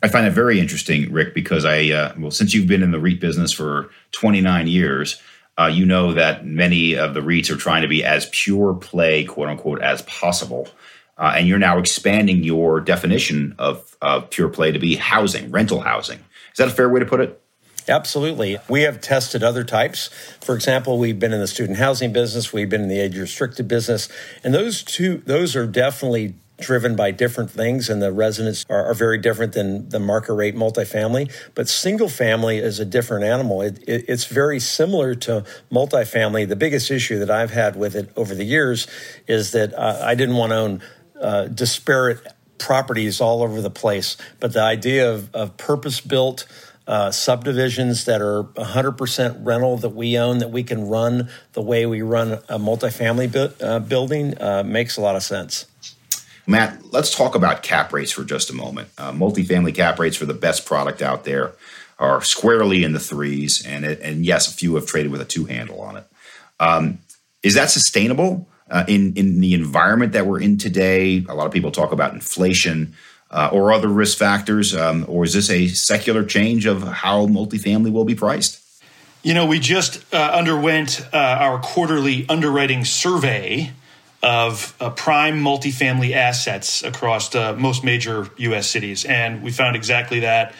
I 0.01 0.07
find 0.07 0.25
that 0.25 0.33
very 0.33 0.59
interesting, 0.59 1.11
Ric, 1.11 1.35
because 1.35 1.65
I, 1.65 1.91
uh, 1.91 2.15
well, 2.17 2.31
since 2.31 2.55
you've 2.55 2.67
been 2.67 2.81
in 2.81 2.89
the 2.89 2.99
REIT 2.99 3.19
business 3.19 3.53
for 3.53 3.91
29 4.13 4.65
years, 4.65 5.21
uh, 5.59 5.67
you 5.67 5.85
know 5.85 6.13
that 6.13 6.43
many 6.43 6.95
of 6.95 7.13
the 7.13 7.19
REITs 7.19 7.51
are 7.51 7.57
trying 7.57 7.83
to 7.83 7.87
be 7.87 8.03
as 8.03 8.29
pure 8.31 8.73
play, 8.73 9.25
quote 9.25 9.49
unquote, 9.49 9.83
as 9.83 10.01
possible. 10.03 10.67
Uh, 11.19 11.33
and 11.35 11.47
you're 11.47 11.59
now 11.59 11.77
expanding 11.77 12.43
your 12.43 12.79
definition 12.79 13.53
of, 13.59 13.97
of 14.01 14.29
pure 14.29 14.47
play 14.47 14.71
to 14.71 14.79
be 14.79 14.95
housing, 14.95 15.51
rental 15.51 15.81
housing. 15.81 16.19
Is 16.51 16.57
that 16.57 16.69
a 16.69 16.71
fair 16.71 16.87
way 16.89 17.01
to 17.01 17.05
put 17.05 17.19
it? 17.19 17.41
Absolutely. 17.89 18.57
We 18.69 18.83
have 18.83 19.01
tested 19.01 19.43
other 19.43 19.63
types. 19.63 20.09
For 20.41 20.55
example, 20.55 20.97
we've 20.97 21.19
been 21.19 21.33
in 21.33 21.39
the 21.39 21.47
student 21.47 21.77
housing 21.77 22.13
business, 22.13 22.53
we've 22.53 22.69
been 22.69 22.81
in 22.81 22.87
the 22.87 22.99
age 22.99 23.17
restricted 23.17 23.67
business, 23.67 24.07
and 24.43 24.53
those 24.53 24.83
two 24.83 25.17
those 25.25 25.55
are 25.55 25.65
definitely 25.65 26.35
driven 26.59 26.95
by 26.95 27.11
different 27.11 27.49
things 27.49 27.89
and 27.89 28.01
the 28.01 28.11
residents 28.11 28.65
are, 28.69 28.87
are, 28.87 28.93
very 28.93 29.17
different 29.17 29.53
than 29.53 29.87
the 29.89 29.99
market 29.99 30.33
rate 30.33 30.55
multifamily 30.55 31.31
but 31.55 31.69
single 31.69 32.09
family 32.09 32.57
is 32.57 32.79
a 32.79 32.85
different 32.85 33.23
animal 33.23 33.61
it, 33.61 33.81
it, 33.87 34.03
it's 34.09 34.25
very 34.25 34.59
similar 34.59 35.15
to 35.15 35.43
multifamily 35.71 36.45
the 36.45 36.57
biggest 36.57 36.91
issue 36.91 37.17
that 37.17 37.31
i've 37.31 37.51
had 37.51 37.77
with 37.77 37.95
it 37.95 38.11
over 38.17 38.35
the 38.35 38.43
years 38.43 38.87
is 39.25 39.51
that 39.51 39.73
uh, 39.73 40.01
i 40.03 40.13
didn't 40.13 40.35
want 40.35 40.51
to 40.51 40.55
own 40.57 40.81
uh, 41.21 41.45
disparate 41.45 42.25
properties 42.57 43.21
all 43.21 43.41
over 43.41 43.61
the 43.61 43.69
place. 43.69 44.17
But 44.39 44.53
the 44.53 44.61
idea 44.61 45.11
of, 45.11 45.33
of 45.33 45.57
purpose 45.57 46.01
built 46.01 46.45
uh, 46.87 47.11
subdivisions 47.11 48.05
that 48.05 48.21
are 48.21 48.43
100% 48.43 49.45
rental 49.45 49.77
that 49.77 49.89
we 49.89 50.17
own, 50.17 50.39
that 50.39 50.49
we 50.49 50.63
can 50.63 50.87
run 50.87 51.29
the 51.53 51.61
way 51.61 51.85
we 51.85 52.01
run 52.01 52.33
a 52.33 52.57
multifamily 52.57 53.31
bu- 53.31 53.63
uh, 53.63 53.79
building 53.79 54.39
uh, 54.41 54.63
makes 54.63 54.97
a 54.97 55.01
lot 55.01 55.15
of 55.15 55.21
sense. 55.23 55.67
Matt, 56.47 56.91
let's 56.91 57.15
talk 57.15 57.35
about 57.35 57.61
cap 57.61 57.93
rates 57.93 58.11
for 58.11 58.23
just 58.23 58.49
a 58.49 58.53
moment. 58.53 58.89
Uh, 58.97 59.11
multifamily 59.11 59.73
cap 59.73 59.99
rates 59.99 60.17
for 60.17 60.25
the 60.25 60.33
best 60.33 60.65
product 60.65 61.03
out 61.03 61.25
there 61.25 61.53
are 61.99 62.23
squarely 62.23 62.83
in 62.83 62.93
the 62.93 62.99
threes, 62.99 63.63
and 63.65 63.85
it, 63.85 63.99
and 64.01 64.25
yes, 64.25 64.51
a 64.51 64.53
few 64.53 64.73
have 64.73 64.87
traded 64.87 65.11
with 65.11 65.21
a 65.21 65.25
two 65.25 65.45
handle 65.45 65.79
on 65.81 65.97
it. 65.97 66.05
Um, 66.59 66.99
is 67.43 67.53
that 67.53 67.69
sustainable? 67.69 68.47
Uh, 68.69 68.85
in 68.87 69.13
in 69.15 69.39
the 69.39 69.53
environment 69.53 70.13
that 70.13 70.25
we're 70.25 70.41
in 70.41 70.57
today? 70.57 71.25
A 71.29 71.35
lot 71.35 71.45
of 71.45 71.51
people 71.51 71.71
talk 71.71 71.91
about 71.91 72.13
inflation 72.13 72.95
uh, 73.31 73.49
or 73.51 73.71
other 73.71 73.87
risk 73.87 74.17
factors, 74.17 74.75
um, 74.75 75.05
or 75.07 75.23
is 75.23 75.33
this 75.33 75.49
a 75.49 75.67
secular 75.67 76.23
change 76.23 76.65
of 76.65 76.83
how 76.83 77.27
multifamily 77.27 77.91
will 77.91 78.05
be 78.05 78.15
priced? 78.15 78.59
You 79.21 79.33
know, 79.33 79.45
we 79.45 79.59
just 79.59 80.01
uh, 80.13 80.17
underwent 80.33 81.05
uh, 81.13 81.17
our 81.17 81.59
quarterly 81.59 82.25
underwriting 82.29 82.85
survey 82.85 83.71
of 84.23 84.75
uh, 84.79 84.89
prime 84.91 85.41
multifamily 85.41 86.13
assets 86.13 86.83
across 86.83 87.33
uh, 87.35 87.55
most 87.55 87.83
major 87.83 88.29
U.S. 88.37 88.69
cities, 88.69 89.05
and 89.05 89.41
we 89.41 89.51
found 89.51 89.75
exactly 89.75 90.21
that. 90.21 90.53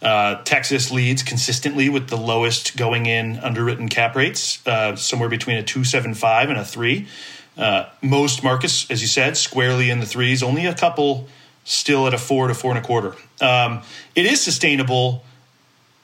Uh, 0.00 0.42
Texas 0.42 0.90
leads 0.90 1.22
consistently 1.22 1.88
with 1.88 2.08
the 2.08 2.16
lowest 2.16 2.76
going 2.76 3.06
in 3.06 3.38
underwritten 3.38 3.88
cap 3.88 4.16
rates, 4.16 4.66
uh, 4.66 4.96
somewhere 4.96 5.28
between 5.28 5.56
a 5.56 5.62
275 5.62 6.50
and 6.50 6.58
a 6.58 6.64
3. 6.64 7.06
Uh, 7.56 7.86
most 8.00 8.42
markets, 8.42 8.90
as 8.90 9.02
you 9.02 9.08
said, 9.08 9.36
squarely 9.36 9.90
in 9.90 10.00
the 10.00 10.06
threes, 10.06 10.42
only 10.42 10.66
a 10.66 10.74
couple 10.74 11.28
still 11.64 12.06
at 12.06 12.14
a 12.14 12.18
4 12.18 12.48
to 12.48 12.54
4 12.54 12.70
and 12.72 12.78
a 12.78 12.86
quarter. 12.86 13.14
Um, 13.40 13.82
it 14.14 14.26
is 14.26 14.40
sustainable 14.40 15.24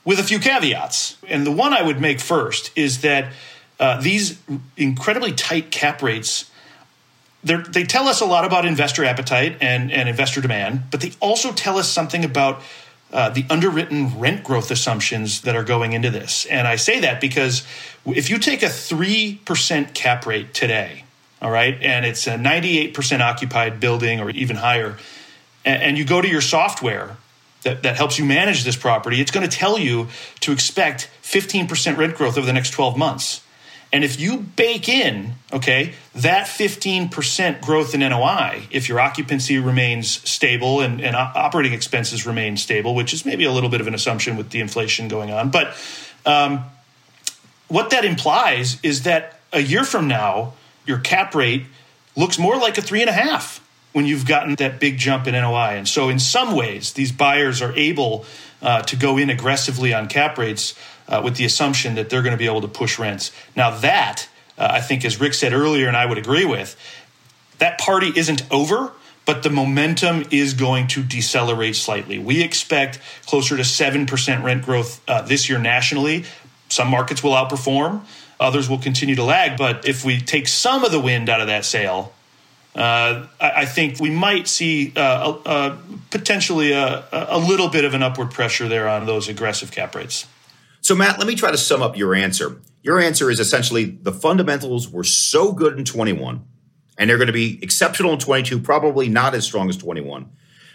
with 0.05 0.19
a 0.19 0.23
few 0.23 0.39
caveats. 0.39 1.17
And 1.27 1.47
the 1.47 1.53
one 1.53 1.73
I 1.73 1.83
would 1.83 2.01
make 2.01 2.21
first 2.21 2.71
is 2.77 3.01
that 3.01 3.33
uh, 3.81 4.01
these 4.01 4.41
incredibly 4.77 5.33
tight 5.33 5.71
cap 5.71 6.03
rates 6.03 6.51
they 7.45 7.85
tell 7.85 8.09
us 8.09 8.21
a 8.21 8.25
lot 8.25 8.45
about 8.45 8.67
investor 8.67 9.05
appetite 9.05 9.59
and, 9.61 9.93
and 9.93 10.09
investor 10.09 10.41
demand, 10.41 10.83
but 10.91 11.01
they 11.01 11.13
also 11.21 11.53
tell 11.53 11.79
us 11.79 11.89
something 11.89 12.25
about 12.25 12.63
uh, 13.13 13.31
the 13.31 13.45
underwritten 13.49 14.19
rent 14.19 14.45
growth 14.45 14.71
assumptions 14.71 15.43
that 15.43 15.57
are 15.57 15.65
going 15.65 15.93
into 15.93 16.11
this. 16.11 16.47
And 16.47 16.67
I 16.67 16.77
say 16.77 17.01
that 17.01 17.21
because 17.21 17.67
if 18.05 18.29
you 18.29 18.39
take 18.39 18.63
a 18.63 18.67
3% 18.67 19.95
cap 19.95 20.27
rate 20.27 20.53
today, 20.53 21.05
all 21.41 21.51
right, 21.51 21.81
and 21.83 22.05
it's 22.05 22.27
a 22.27 22.37
98% 22.37 23.21
occupied 23.21 23.81
building 23.81 24.21
or 24.21 24.31
even 24.31 24.57
higher, 24.57 24.97
and, 25.65 25.83
and 25.83 25.99
you 25.99 26.05
go 26.05 26.21
to 26.21 26.29
your 26.29 26.41
software 26.41 27.17
that, 27.63 27.83
that 27.83 27.97
helps 27.97 28.19
you 28.19 28.25
manage 28.25 28.65
this 28.65 28.77
property, 28.77 29.21
it's 29.21 29.31
going 29.31 29.49
to 29.49 29.57
tell 29.57 29.79
you 29.79 30.09
to 30.41 30.53
expect 30.53 31.11
15% 31.23 31.97
rent 31.97 32.15
growth 32.15 32.39
over 32.39 32.47
the 32.47 32.53
next 32.53 32.71
12 32.71 32.97
months. 32.97 33.43
And 33.93 34.05
if 34.05 34.21
you 34.21 34.39
bake 34.39 34.89
in, 34.89 35.35
okay, 35.53 35.95
that 36.15 36.47
15% 36.47 37.63
growth 37.63 37.95
in 37.95 38.01
NOI, 38.01 38.65
if 38.71 38.89
your 38.89 39.01
occupancy 39.01 39.59
remains 39.59 40.29
stable 40.29 40.81
and, 40.83 41.01
and 41.01 41.17
operating 41.17 41.73
expenses 41.73 42.27
remain 42.27 42.59
stable, 42.59 42.95
which 42.95 43.15
is 43.15 43.25
maybe 43.25 43.45
a 43.45 43.53
little 43.53 43.71
bit 43.71 43.81
of 43.81 43.87
an 43.87 43.95
assumption 43.95 44.37
with 44.37 44.51
the 44.51 44.61
inflation 44.61 45.09
going 45.09 45.31
on, 45.31 45.51
but 45.51 45.75
um, 46.27 46.65
what 47.69 47.91
that 47.91 48.05
implies 48.05 48.79
is 48.83 49.05
that 49.05 49.41
a 49.55 49.61
year 49.61 49.85
from 49.85 50.07
now, 50.07 50.53
your 50.89 50.99
cap 50.99 51.35
rate 51.35 51.67
looks 52.17 52.39
more 52.39 52.57
like 52.57 52.79
a 52.79 52.83
three 52.83 53.01
and 53.01 53.11
a 53.11 53.13
half 53.13 53.65
when 53.93 54.07
you've 54.07 54.27
gotten 54.27 54.55
that 54.57 54.81
big 54.81 54.99
jump 54.99 55.27
in 55.27 55.35
NOI. 55.35 55.77
And 55.77 55.87
so, 55.87 56.09
in 56.09 56.19
some 56.19 56.57
ways, 56.57 56.93
these 56.95 57.13
buyers 57.13 57.63
are 57.63 57.73
able 57.77 58.25
uh, 58.61 58.83
to 58.83 58.97
go 58.97 59.19
in 59.19 59.31
aggressively 59.31 59.95
on 59.95 60.09
cap 60.09 60.39
rates 60.39 60.75
uh, 61.09 61.21
with 61.25 61.37
the 61.37 61.45
assumption 61.45 61.95
that 61.95 62.11
they're 62.11 62.23
going 62.23 62.33
to 62.33 62.39
be 62.39 62.47
able 62.47 62.61
to 62.61 62.69
push 62.69 62.99
rents. 62.99 63.33
Now, 63.55 63.79
that, 63.79 64.29
uh, 64.57 64.69
I 64.73 64.81
think, 64.81 65.05
as 65.05 65.21
Ric 65.21 65.35
said 65.35 65.53
earlier, 65.53 65.89
and 65.89 65.97
I 65.97 66.07
would 66.07 66.19
agree 66.19 66.45
with, 66.45 66.77
that 67.59 67.79
party 67.79 68.13
isn't 68.15 68.43
over, 68.51 68.93
but 69.25 69.43
the 69.43 69.51
momentum 69.51 70.25
is 70.31 70.55
going 70.55 70.87
to 70.89 71.03
decelerate 71.03 71.77
slightly. 71.77 72.19
We 72.19 72.43
expect 72.43 73.01
closer 73.27 73.57
to 73.57 73.63
7% 73.63 74.43
rent 74.43 74.65
growth 74.65 75.03
uh, 75.09 75.23
this 75.23 75.49
year 75.49 75.59
nationally. 75.59 76.25
Some 76.69 76.89
markets 76.89 77.23
will 77.23 77.33
outperform, 77.33 78.03
others 78.41 78.69
will 78.69 78.79
continue 78.79 79.15
to 79.15 79.25
lag. 79.25 79.59
But 79.59 79.87
if 79.87 80.05
we 80.05 80.21
take 80.21 80.49
some 80.49 80.85
of 80.85 80.93
the 80.93 81.01
wind 81.01 81.29
out 81.29 81.41
of 81.41 81.47
that 81.49 81.65
sail, 81.65 82.13
uh, 82.75 83.27
I, 83.41 83.51
I, 83.51 83.65
think 83.65 83.99
we 83.99 84.11
might 84.11 84.47
see 84.47 84.93
uh, 84.95 85.77
potentially 86.11 86.73
a, 86.73 87.05
a, 87.11 87.39
little 87.39 87.69
bit 87.69 87.85
of 87.85 87.95
an 87.95 88.03
upward 88.03 88.31
pressure 88.31 88.69
there 88.69 88.87
on 88.87 89.07
those 89.07 89.29
aggressive 89.29 89.73
cap 89.73 89.95
rates. 89.97 90.27
So, 90.81 90.95
Matt, 90.95 91.19
let 91.19 91.27
me 91.27 91.35
try 91.35 91.51
to 91.51 91.59
sum 91.59 91.83
up 91.83 91.97
your 91.97 92.15
answer. 92.15 92.61
Your 92.83 93.01
answer 93.01 93.31
is 93.31 93.41
essentially 93.41 93.85
the 93.85 94.13
fundamentals 94.13 94.89
were 94.89 95.03
so 95.03 95.53
good 95.53 95.77
in 95.77 95.85
21, 95.85 96.45
and 96.97 97.11
they're 97.11 97.17
going 97.17 97.27
to 97.27 97.33
be 97.33 97.59
exceptional 97.63 98.13
in 98.13 98.19
22, 98.21 98.61
probably 98.61 99.09
not 99.09 99.35
as 99.35 99.45
strong 99.45 99.69
as 99.69 99.77
21. 99.77 100.31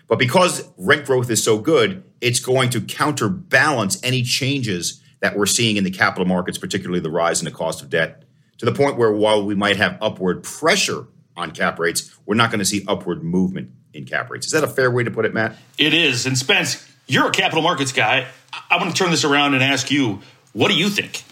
But 0.08 0.20
because 0.20 0.70
rent 0.78 1.06
growth 1.06 1.30
is 1.30 1.42
so 1.42 1.58
good, 1.58 2.04
it's 2.20 2.40
going 2.40 2.70
to 2.72 2.82
counterbalance 2.82 4.04
any 4.04 4.24
changes 4.24 5.02
that 5.24 5.38
we're 5.38 5.46
seeing 5.46 5.78
in 5.78 5.86
the 5.86 5.90
capital 5.90 6.26
markets, 6.26 6.58
particularly 6.58 7.00
the 7.00 7.10
rise 7.10 7.40
in 7.40 7.46
the 7.46 7.52
cost 7.52 7.82
of 7.82 7.90
debt, 7.90 8.24
to 8.58 8.66
the 8.66 8.74
point 8.74 8.98
where 8.98 9.10
while 9.10 9.46
we 9.46 9.56
might 9.56 9.78
have 9.78 9.98
upward 10.02 10.44
pressure 10.44 11.08
on 11.38 11.52
cap 11.52 11.80
rates, 11.80 12.14
we're 12.26 12.36
not 12.36 12.52
going 12.52 12.60
to 12.60 12.66
see 12.66 12.84
upward 12.90 13.24
movement 13.24 13.72
in 13.94 14.04
cap 14.04 14.30
rates. 14.30 14.46
Is 14.46 14.52
that 14.52 14.66
a 14.66 14.68
fair 14.68 14.92
way 14.92 15.02
to 15.02 15.10
put 15.10 15.24
it, 15.24 15.34
Matt? 15.34 15.56
It 15.78 15.94
is. 15.94 16.26
And 16.26 16.38
Spence, 16.38 16.86
you're 17.08 17.28
a 17.28 17.32
capital 17.32 17.64
markets 17.64 17.94
guy. 17.94 18.28
I 18.70 18.76
want 18.76 18.94
to 18.94 19.02
turn 19.02 19.12
this 19.12 19.24
around 19.24 19.54
and 19.54 19.64
ask 19.64 19.90
you, 19.90 20.20
what 20.52 20.68
do 20.68 20.76
you 20.76 20.90
think? 20.90 21.24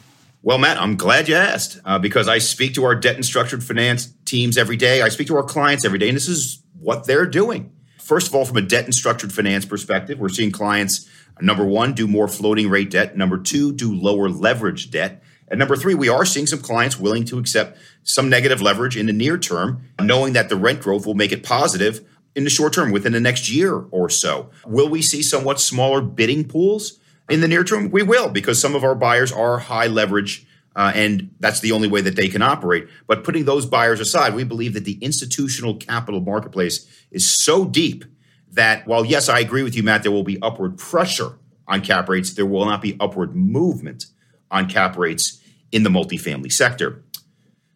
Well, 0.41 0.57
Matt, 0.57 0.81
I'm 0.81 0.95
glad 0.95 1.27
you 1.27 1.35
asked 1.35 1.81
uh, 1.83 1.99
because 1.99 2.29
I 2.29 2.37
speak 2.37 2.75
to 2.75 2.85
our 2.85 2.95
debt 2.95 3.15
and 3.15 3.25
structured 3.25 3.61
finance 3.61 4.13
teams 4.23 4.57
every 4.57 4.77
day. 4.77 5.01
I 5.01 5.09
speak 5.09 5.27
to 5.27 5.35
our 5.35 5.43
clients 5.43 5.83
every 5.83 5.99
day, 5.99 6.07
and 6.07 6.15
this 6.15 6.29
is 6.29 6.63
what 6.79 7.07
they're 7.07 7.25
doing. 7.25 7.73
First 7.99 8.29
of 8.29 8.35
all, 8.35 8.45
from 8.45 8.55
a 8.55 8.61
debt 8.61 8.85
and 8.85 8.95
structured 8.95 9.33
finance 9.33 9.65
perspective, 9.65 10.17
we're 10.17 10.29
seeing 10.29 10.51
clients, 10.51 11.09
number 11.41 11.65
one, 11.65 11.93
do 11.93 12.07
more 12.07 12.27
floating 12.27 12.69
rate 12.69 12.89
debt, 12.89 13.17
number 13.17 13.37
two, 13.37 13.71
do 13.73 13.93
lower 13.93 14.29
leverage 14.29 14.91
debt. 14.91 15.23
And 15.47 15.59
number 15.59 15.75
three, 15.75 15.95
we 15.95 16.07
are 16.07 16.23
seeing 16.25 16.47
some 16.47 16.59
clients 16.59 16.97
willing 16.97 17.25
to 17.25 17.37
accept 17.37 17.77
some 18.03 18.29
negative 18.29 18.61
leverage 18.61 18.95
in 18.95 19.05
the 19.05 19.13
near 19.13 19.37
term, 19.37 19.83
knowing 19.99 20.33
that 20.33 20.47
the 20.47 20.55
rent 20.55 20.81
growth 20.81 21.05
will 21.05 21.13
make 21.13 21.33
it 21.33 21.43
positive 21.43 22.07
in 22.35 22.45
the 22.45 22.49
short 22.49 22.73
term 22.73 22.91
within 22.91 23.11
the 23.11 23.19
next 23.19 23.51
year 23.51 23.75
or 23.91 24.09
so. 24.09 24.49
Will 24.65 24.87
we 24.87 25.01
see 25.01 25.21
somewhat 25.21 25.59
smaller 25.59 26.01
bidding 26.01 26.47
pools 26.47 26.99
in 27.29 27.41
the 27.41 27.47
near 27.49 27.65
term? 27.65 27.91
We 27.91 28.01
will, 28.01 28.29
because 28.29 28.61
some 28.61 28.75
of 28.75 28.83
our 28.83 28.95
buyers 28.95 29.31
are 29.31 29.59
high 29.59 29.87
leverage. 29.87 30.47
Uh, 30.73 30.93
and 30.95 31.29
that's 31.41 31.59
the 31.59 31.73
only 31.73 31.89
way 31.89 31.99
that 31.99 32.15
they 32.15 32.29
can 32.29 32.41
operate. 32.41 32.87
But 33.05 33.25
putting 33.25 33.43
those 33.43 33.65
buyers 33.65 33.99
aside, 33.99 34.33
we 34.33 34.45
believe 34.45 34.73
that 34.73 34.85
the 34.85 34.97
institutional 35.01 35.75
capital 35.75 36.21
marketplace 36.21 36.87
is 37.11 37.29
so 37.29 37.65
deep 37.65 38.05
that 38.51 38.87
while, 38.87 39.05
yes, 39.05 39.29
I 39.29 39.39
agree 39.39 39.63
with 39.63 39.75
you, 39.75 39.83
Matt, 39.83 40.03
there 40.03 40.11
will 40.11 40.23
be 40.23 40.41
upward 40.41 40.77
pressure 40.77 41.33
on 41.67 41.81
cap 41.81 42.09
rates, 42.09 42.33
there 42.33 42.45
will 42.45 42.65
not 42.65 42.81
be 42.81 42.97
upward 42.99 43.35
movement 43.35 44.07
on 44.49 44.67
cap 44.67 44.97
rates 44.97 45.41
in 45.71 45.83
the 45.83 45.89
multifamily 45.89 46.51
sector. 46.51 47.01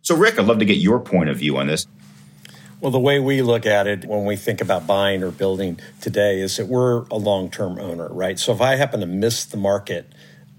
So, 0.02 0.16
Ric, 0.16 0.38
I'd 0.38 0.46
love 0.46 0.60
to 0.60 0.66
get 0.66 0.78
your 0.78 1.00
point 1.00 1.30
of 1.30 1.38
view 1.38 1.58
on 1.58 1.68
this. 1.68 1.88
Well, 2.82 2.92
the 2.92 3.00
way 3.00 3.20
we 3.20 3.42
look 3.42 3.66
at 3.66 3.88
it 3.88 4.06
when 4.06 4.26
we 4.26 4.36
think 4.36 4.62
about 4.62 4.86
buying 4.86 5.24
or 5.24 5.32
building 5.32 5.80
today 6.02 6.40
is 6.40 6.58
that 6.58 6.68
we're 6.68 7.06
a 7.08 7.16
long 7.16 7.50
term 7.50 7.80
owner, 7.80 8.10
right? 8.10 8.38
So 8.38 8.54
if 8.54 8.62
I 8.62 8.76
happen 8.76 9.00
to 9.00 9.06
miss 9.06 9.46
the 9.46 9.58
market, 9.58 10.12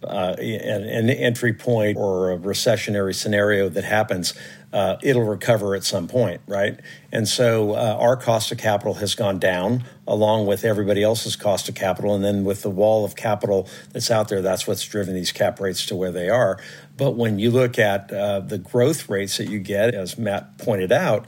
uh, 0.03 0.35
an, 0.39 1.11
entry 1.11 1.53
point 1.53 1.97
or 1.97 2.33
a 2.33 2.39
recessionary 2.39 3.15
scenario 3.15 3.69
that 3.69 3.85
happens, 3.85 4.35
uh, 4.73 4.97
it'll 5.03 5.25
recover 5.25 5.75
at 5.75 5.85
some 5.85 6.09
point, 6.09 6.41
right? 6.47 6.79
And 7.13 7.27
so 7.27 7.73
uh, 7.73 7.97
our 7.99 8.17
cost 8.17 8.53
of 8.53 8.59
capital 8.59 8.95
has 8.95 9.15
gone 9.15 9.39
down 9.39 9.85
along 10.07 10.47
with 10.47 10.65
everybody 10.65 11.03
else's 11.03 11.37
cost 11.37 11.69
of 11.69 11.75
capital. 11.75 12.15
And 12.15 12.25
then 12.25 12.45
with 12.45 12.63
the 12.63 12.71
wall 12.71 13.05
of 13.05 13.17
capital 13.17 13.69
that's 13.93 14.11
out 14.11 14.29
there, 14.29 14.43
that's 14.43 14.67
what's 14.67 14.85
driven 14.85 15.15
these 15.15 15.33
cap 15.33 15.61
rates 15.61 15.87
to 15.87 15.97
where 15.97 16.13
they 16.13 16.29
are. 16.29 16.61
But 16.97 17.13
when 17.13 17.39
you 17.39 17.51
look 17.51 17.79
at 17.79 18.13
uh, 18.13 18.41
the 18.41 18.59
growth 18.59 19.09
rates 19.09 19.39
that 19.39 19.49
you 19.49 19.61
get, 19.61 19.95
as 19.95 20.19
Matt 20.19 20.59
pointed 20.59 20.93
out, 20.93 21.27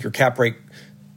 your 0.00 0.10
cap 0.10 0.38
rate 0.38 0.56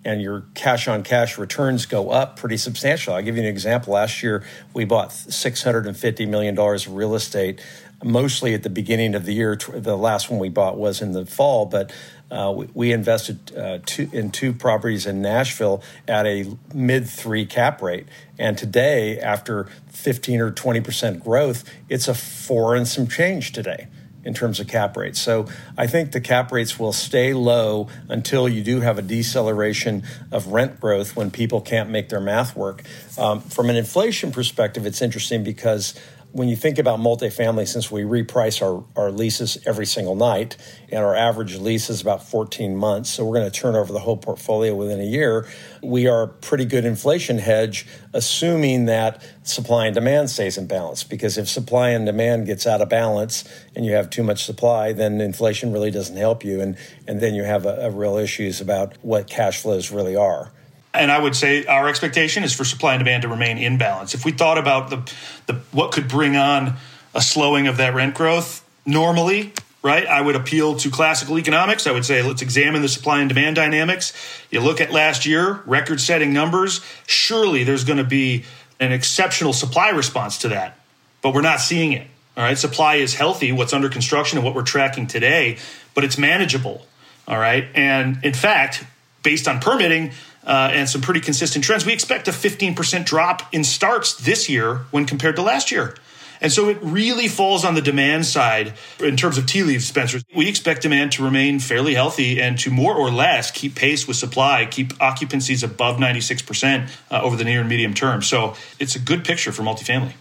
and 0.05 0.21
your 0.21 0.45
cash 0.53 0.87
on 0.87 1.01
cash 1.01 1.37
returns 1.39 1.87
go 1.87 2.11
up 2.11 2.37
pretty 2.37 2.57
substantially. 2.57 3.15
I'll 3.15 3.23
give 3.23 3.35
you 3.35 3.41
an 3.41 3.49
example. 3.49 3.93
Last 3.93 4.21
year, 4.21 4.43
we 4.73 4.85
bought 4.85 5.09
$650 5.09 6.27
million 6.27 6.57
of 6.57 6.93
real 6.93 7.15
estate, 7.15 7.59
mostly 8.03 8.53
at 8.53 8.63
the 8.63 8.69
beginning 8.69 9.15
of 9.15 9.25
the 9.25 9.33
year. 9.33 9.55
The 9.55 9.97
last 9.97 10.29
one 10.29 10.39
we 10.39 10.49
bought 10.49 10.77
was 10.77 11.01
in 11.01 11.11
the 11.11 11.25
fall, 11.25 11.65
but 11.65 11.93
uh, 12.31 12.53
we, 12.55 12.67
we, 12.73 12.91
invested 12.91 13.55
uh, 13.55 13.79
two, 13.85 14.09
in 14.11 14.31
two 14.31 14.51
properties 14.51 15.05
in 15.05 15.21
Nashville 15.21 15.83
at 16.07 16.25
a 16.25 16.45
mid 16.73 17.07
three 17.07 17.45
cap 17.45 17.81
rate. 17.81 18.07
And 18.39 18.57
today, 18.57 19.19
after 19.19 19.67
15 19.89 20.41
or 20.41 20.51
20% 20.51 21.23
growth, 21.23 21.63
it's 21.87 22.07
a 22.07 22.15
four 22.15 22.75
and 22.75 22.87
some 22.87 23.07
change 23.07 23.51
today 23.51 23.87
in 24.25 24.33
terms 24.33 24.59
of 24.59 24.67
cap 24.67 24.97
rates. 24.97 25.21
So 25.21 25.47
I 25.77 25.85
think 25.85 26.11
the 26.11 26.19
cap 26.19 26.51
rates 26.51 26.79
will 26.79 26.91
stay 26.91 27.33
low 27.33 27.87
until 28.09 28.49
you 28.49 28.63
do 28.63 28.81
have 28.81 28.97
a 28.97 29.03
deceleration 29.03 30.03
of 30.31 30.47
rent 30.47 30.81
growth 30.81 31.15
when 31.15 31.29
people 31.29 31.61
can't 31.61 31.91
make 31.91 32.09
their 32.09 32.19
math 32.19 32.55
work. 32.55 32.81
Um, 33.19 33.39
from 33.39 33.69
an 33.69 33.75
inflation 33.75 34.31
perspective, 34.31 34.87
it's 34.87 35.01
interesting 35.01 35.43
because 35.43 35.93
when 36.35 36.49
you 36.49 36.57
think 36.57 36.77
about 36.77 36.99
multifamily, 36.99 37.65
since 37.65 37.89
we 37.89 38.01
reprice 38.01 38.61
our, 38.61 38.83
our 39.01 39.09
leases 39.09 39.57
every 39.65 39.85
single 39.85 40.17
night, 40.17 40.57
and 40.89 40.99
our 41.01 41.15
average 41.15 41.55
lease 41.55 41.89
is 41.89 42.01
about 42.01 42.27
14 42.27 42.75
months, 42.75 43.09
so 43.09 43.23
we're 43.23 43.37
going 43.37 43.49
to 43.49 43.57
turn 43.57 43.73
over 43.73 43.93
the 43.93 43.99
whole 43.99 44.17
portfolio 44.17 44.75
within 44.75 44.99
a 44.99 45.05
year, 45.05 45.47
we 45.81 46.07
are 46.07 46.23
a 46.23 46.27
pretty 46.27 46.65
good 46.65 46.83
inflation 46.83 47.37
hedge, 47.37 47.87
assuming 48.11 48.83
that 48.83 49.25
supply 49.43 49.85
and 49.85 49.95
demand 49.95 50.29
stays 50.29 50.57
in 50.57 50.67
balance. 50.67 51.05
Because 51.05 51.37
if 51.37 51.47
supply 51.47 51.91
and 51.91 52.05
demand 52.05 52.47
gets 52.47 52.67
out 52.67 52.81
of 52.81 52.89
balance 52.89 53.45
and 53.73 53.85
you 53.85 53.93
have 53.93 54.09
too 54.09 54.23
much 54.23 54.43
supply, 54.43 54.91
then 54.91 55.21
inflation 55.21 55.71
really 55.71 55.89
doesn't 55.89 56.17
help 56.17 56.43
you, 56.43 56.59
and, 56.59 56.75
and 57.07 57.21
then 57.21 57.33
you 57.33 57.43
have 57.43 57.65
a, 57.65 57.77
a 57.85 57.91
real 57.91 58.17
issues 58.17 58.59
about 58.59 58.97
what 59.01 59.29
cash 59.29 59.61
flows 59.61 59.89
really 59.89 60.17
are. 60.17 60.51
And 60.99 61.11
I 61.11 61.19
would 61.19 61.35
say 61.35 61.65
our 61.65 61.87
expectation 61.87 62.43
is 62.43 62.53
for 62.53 62.65
supply 62.65 62.93
and 62.93 62.99
demand 62.99 63.23
to 63.23 63.27
remain 63.27 63.57
in 63.57 63.77
balance. 63.77 64.13
If 64.13 64.25
we 64.25 64.31
thought 64.31 64.57
about 64.57 64.89
the, 64.89 65.13
the 65.47 65.53
what 65.71 65.91
could 65.91 66.07
bring 66.07 66.35
on 66.35 66.75
a 67.13 67.21
slowing 67.21 67.67
of 67.67 67.77
that 67.77 67.93
rent 67.93 68.15
growth 68.15 68.67
normally, 68.85 69.53
right? 69.81 70.07
I 70.07 70.19
would 70.21 70.35
appeal 70.35 70.75
to 70.77 70.89
classical 70.89 71.37
economics. 71.37 71.85
I 71.85 71.91
would 71.91 72.05
say 72.05 72.23
let's 72.23 72.41
examine 72.41 72.81
the 72.81 72.89
supply 72.89 73.19
and 73.19 73.29
demand 73.29 73.55
dynamics. 73.55 74.13
You 74.49 74.61
look 74.61 74.81
at 74.81 74.91
last 74.91 75.25
year, 75.25 75.61
record 75.65 76.01
setting 76.01 76.33
numbers. 76.33 76.81
Surely 77.05 77.63
there's 77.63 77.83
going 77.83 77.99
to 77.99 78.03
be 78.03 78.45
an 78.79 78.91
exceptional 78.91 79.53
supply 79.53 79.89
response 79.89 80.39
to 80.39 80.49
that, 80.49 80.77
but 81.21 81.33
we're 81.33 81.41
not 81.41 81.59
seeing 81.59 81.93
it. 81.93 82.07
All 82.35 82.43
right, 82.43 82.57
supply 82.57 82.95
is 82.95 83.13
healthy, 83.13 83.51
what's 83.51 83.71
under 83.71 83.87
construction 83.87 84.37
and 84.37 84.45
what 84.45 84.55
we're 84.55 84.63
tracking 84.63 85.07
today, 85.07 85.57
but 85.93 86.03
it's 86.03 86.17
manageable. 86.17 86.85
All 87.27 87.37
right, 87.37 87.67
and 87.73 88.23
in 88.25 88.33
fact, 88.33 88.83
based 89.23 89.47
on 89.47 89.59
permitting 89.59 90.11
uh, 90.45 90.69
and 90.73 90.87
some 90.87 91.01
pretty 91.01 91.19
consistent 91.19 91.63
trends, 91.63 91.85
we 91.85 91.93
expect 91.93 92.27
a 92.27 92.31
15% 92.31 93.05
drop 93.05 93.53
in 93.53 93.63
starts 93.63 94.13
this 94.15 94.49
year 94.49 94.85
when 94.91 95.05
compared 95.05 95.35
to 95.35 95.41
last 95.41 95.71
year. 95.71 95.95
And 96.41 96.51
so 96.51 96.69
it 96.69 96.77
really 96.81 97.27
falls 97.27 97.63
on 97.63 97.75
the 97.75 97.81
demand 97.81 98.25
side 98.25 98.73
in 98.99 99.15
terms 99.17 99.37
of 99.37 99.45
tea 99.45 99.63
leaves, 99.63 99.87
Spencer. 99.87 100.19
We 100.35 100.47
expect 100.47 100.81
demand 100.81 101.13
to 101.13 101.23
remain 101.23 101.59
fairly 101.59 101.93
healthy 101.93 102.41
and 102.41 102.59
to 102.59 102.69
more 102.69 102.93
or 102.93 103.09
less 103.09 103.51
keep 103.51 103.75
pace 103.75 104.07
with 104.07 104.17
supply, 104.17 104.65
keep 104.65 104.89
occupancies 105.01 105.63
above 105.63 105.97
96% 105.97 106.89
uh, 107.09 107.21
over 107.21 107.35
the 107.35 107.43
near 107.43 107.61
and 107.61 107.69
medium 107.69 107.93
term. 107.93 108.21
So 108.21 108.55
it's 108.79 108.95
a 108.95 108.99
good 108.99 109.23
picture 109.23 109.51
for 109.51 109.63
multifamily. 109.63 110.13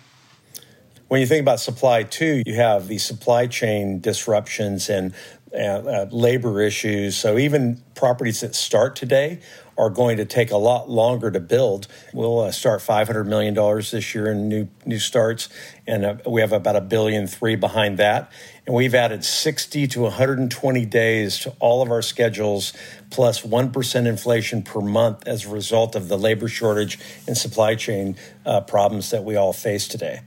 When 1.09 1.21
you 1.21 1.27
think 1.27 1.43
about 1.43 1.61
supply, 1.61 2.03
too, 2.03 2.43
you 2.47 2.55
have 2.55 2.89
the 2.89 2.99
supply 2.99 3.47
chain 3.47 4.01
disruptions 4.01 4.89
and 4.89 5.15
uh, 5.53 5.57
uh, 5.57 6.07
labor 6.11 6.61
issues. 6.61 7.17
So 7.17 7.39
even 7.39 7.83
properties 7.95 8.41
that 8.41 8.55
start 8.55 8.97
today 8.97 9.41
are 9.77 9.91
going 9.91 10.17
to 10.17 10.25
take 10.25 10.51
a 10.51 10.57
lot 10.57 10.89
longer 10.89 11.31
to 11.31 11.41
build. 11.41 11.89
We'll 12.13 12.41
uh, 12.41 12.53
start 12.53 12.81
$500 12.81 13.27
million 13.27 13.55
this 13.55 14.15
year 14.15 14.31
in 14.31 14.49
new 14.49 14.69
new 14.85 14.99
starts, 14.99 15.49
and 15.87 16.05
uh, 16.05 16.17
we 16.27 16.41
have 16.41 16.53
about 16.53 16.77
a 16.77 16.81
billion 16.81 17.27
three 17.27 17.57
behind 17.57 17.99
that. 17.99 18.31
And 18.67 18.75
we've 18.75 18.95
added 18.95 19.25
60 19.25 19.87
to 19.89 20.01
120 20.03 20.87
days 20.87 21.39
to 21.41 21.55
all 21.59 21.83
of 21.83 21.91
our 21.91 22.03
schedules, 22.03 22.73
plus 23.11 23.45
1 23.45 23.73
inflation 23.95 24.63
per 24.63 24.81
month 24.81 25.27
as 25.29 25.45
a 25.45 25.51
result 25.51 25.95
of 25.95 26.09
the 26.09 26.17
labor 26.17 26.49
shortage 26.49 26.99
and 27.27 27.37
supply 27.37 27.75
chain 27.75 28.17
uh, 28.47 28.61
problems 28.63 29.11
that 29.11 29.25
we 29.25 29.37
all 29.37 29.53
face 29.53 29.87
today. 29.87 30.21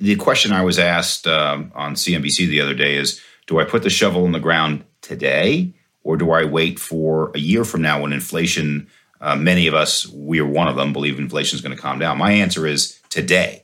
The 0.00 0.16
question 0.16 0.52
I 0.52 0.62
was 0.62 0.78
asked 0.78 1.26
um, 1.26 1.70
on 1.74 1.94
CNBC 1.94 2.48
the 2.48 2.60
other 2.60 2.74
day 2.74 2.96
is 2.96 3.20
Do 3.46 3.60
I 3.60 3.64
put 3.64 3.82
the 3.82 3.90
shovel 3.90 4.24
in 4.24 4.32
the 4.32 4.40
ground 4.40 4.84
today? 5.02 5.74
Or 6.04 6.16
do 6.16 6.30
I 6.30 6.44
wait 6.44 6.78
for 6.78 7.32
a 7.34 7.38
year 7.38 7.64
from 7.64 7.82
now 7.82 8.02
when 8.02 8.12
inflation, 8.12 8.88
uh, 9.20 9.34
many 9.34 9.66
of 9.66 9.74
us, 9.74 10.06
we 10.08 10.38
are 10.38 10.46
one 10.46 10.68
of 10.68 10.76
them, 10.76 10.92
believe 10.92 11.18
inflation 11.18 11.56
is 11.56 11.62
going 11.62 11.74
to 11.74 11.82
calm 11.82 11.98
down? 11.98 12.18
My 12.18 12.32
answer 12.32 12.66
is 12.66 13.00
today. 13.08 13.62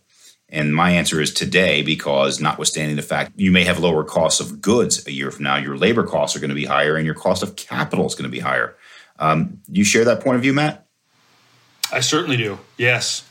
And 0.52 0.74
my 0.74 0.90
answer 0.90 1.20
is 1.20 1.32
today 1.32 1.82
because, 1.82 2.40
notwithstanding 2.40 2.96
the 2.96 3.02
fact 3.02 3.32
you 3.36 3.52
may 3.52 3.62
have 3.64 3.78
lower 3.78 4.02
costs 4.02 4.40
of 4.40 4.60
goods 4.60 5.06
a 5.06 5.12
year 5.12 5.30
from 5.30 5.44
now, 5.44 5.56
your 5.56 5.76
labor 5.76 6.02
costs 6.02 6.36
are 6.36 6.40
going 6.40 6.48
to 6.48 6.56
be 6.56 6.64
higher 6.64 6.96
and 6.96 7.06
your 7.06 7.14
cost 7.14 7.44
of 7.44 7.54
capital 7.54 8.06
is 8.06 8.16
going 8.16 8.28
to 8.28 8.30
be 8.30 8.40
higher. 8.40 8.74
Um, 9.20 9.60
you 9.68 9.84
share 9.84 10.04
that 10.06 10.24
point 10.24 10.36
of 10.36 10.42
view, 10.42 10.52
Matt? 10.52 10.86
I 11.92 12.00
certainly 12.00 12.36
do. 12.36 12.58
Yes. 12.78 13.24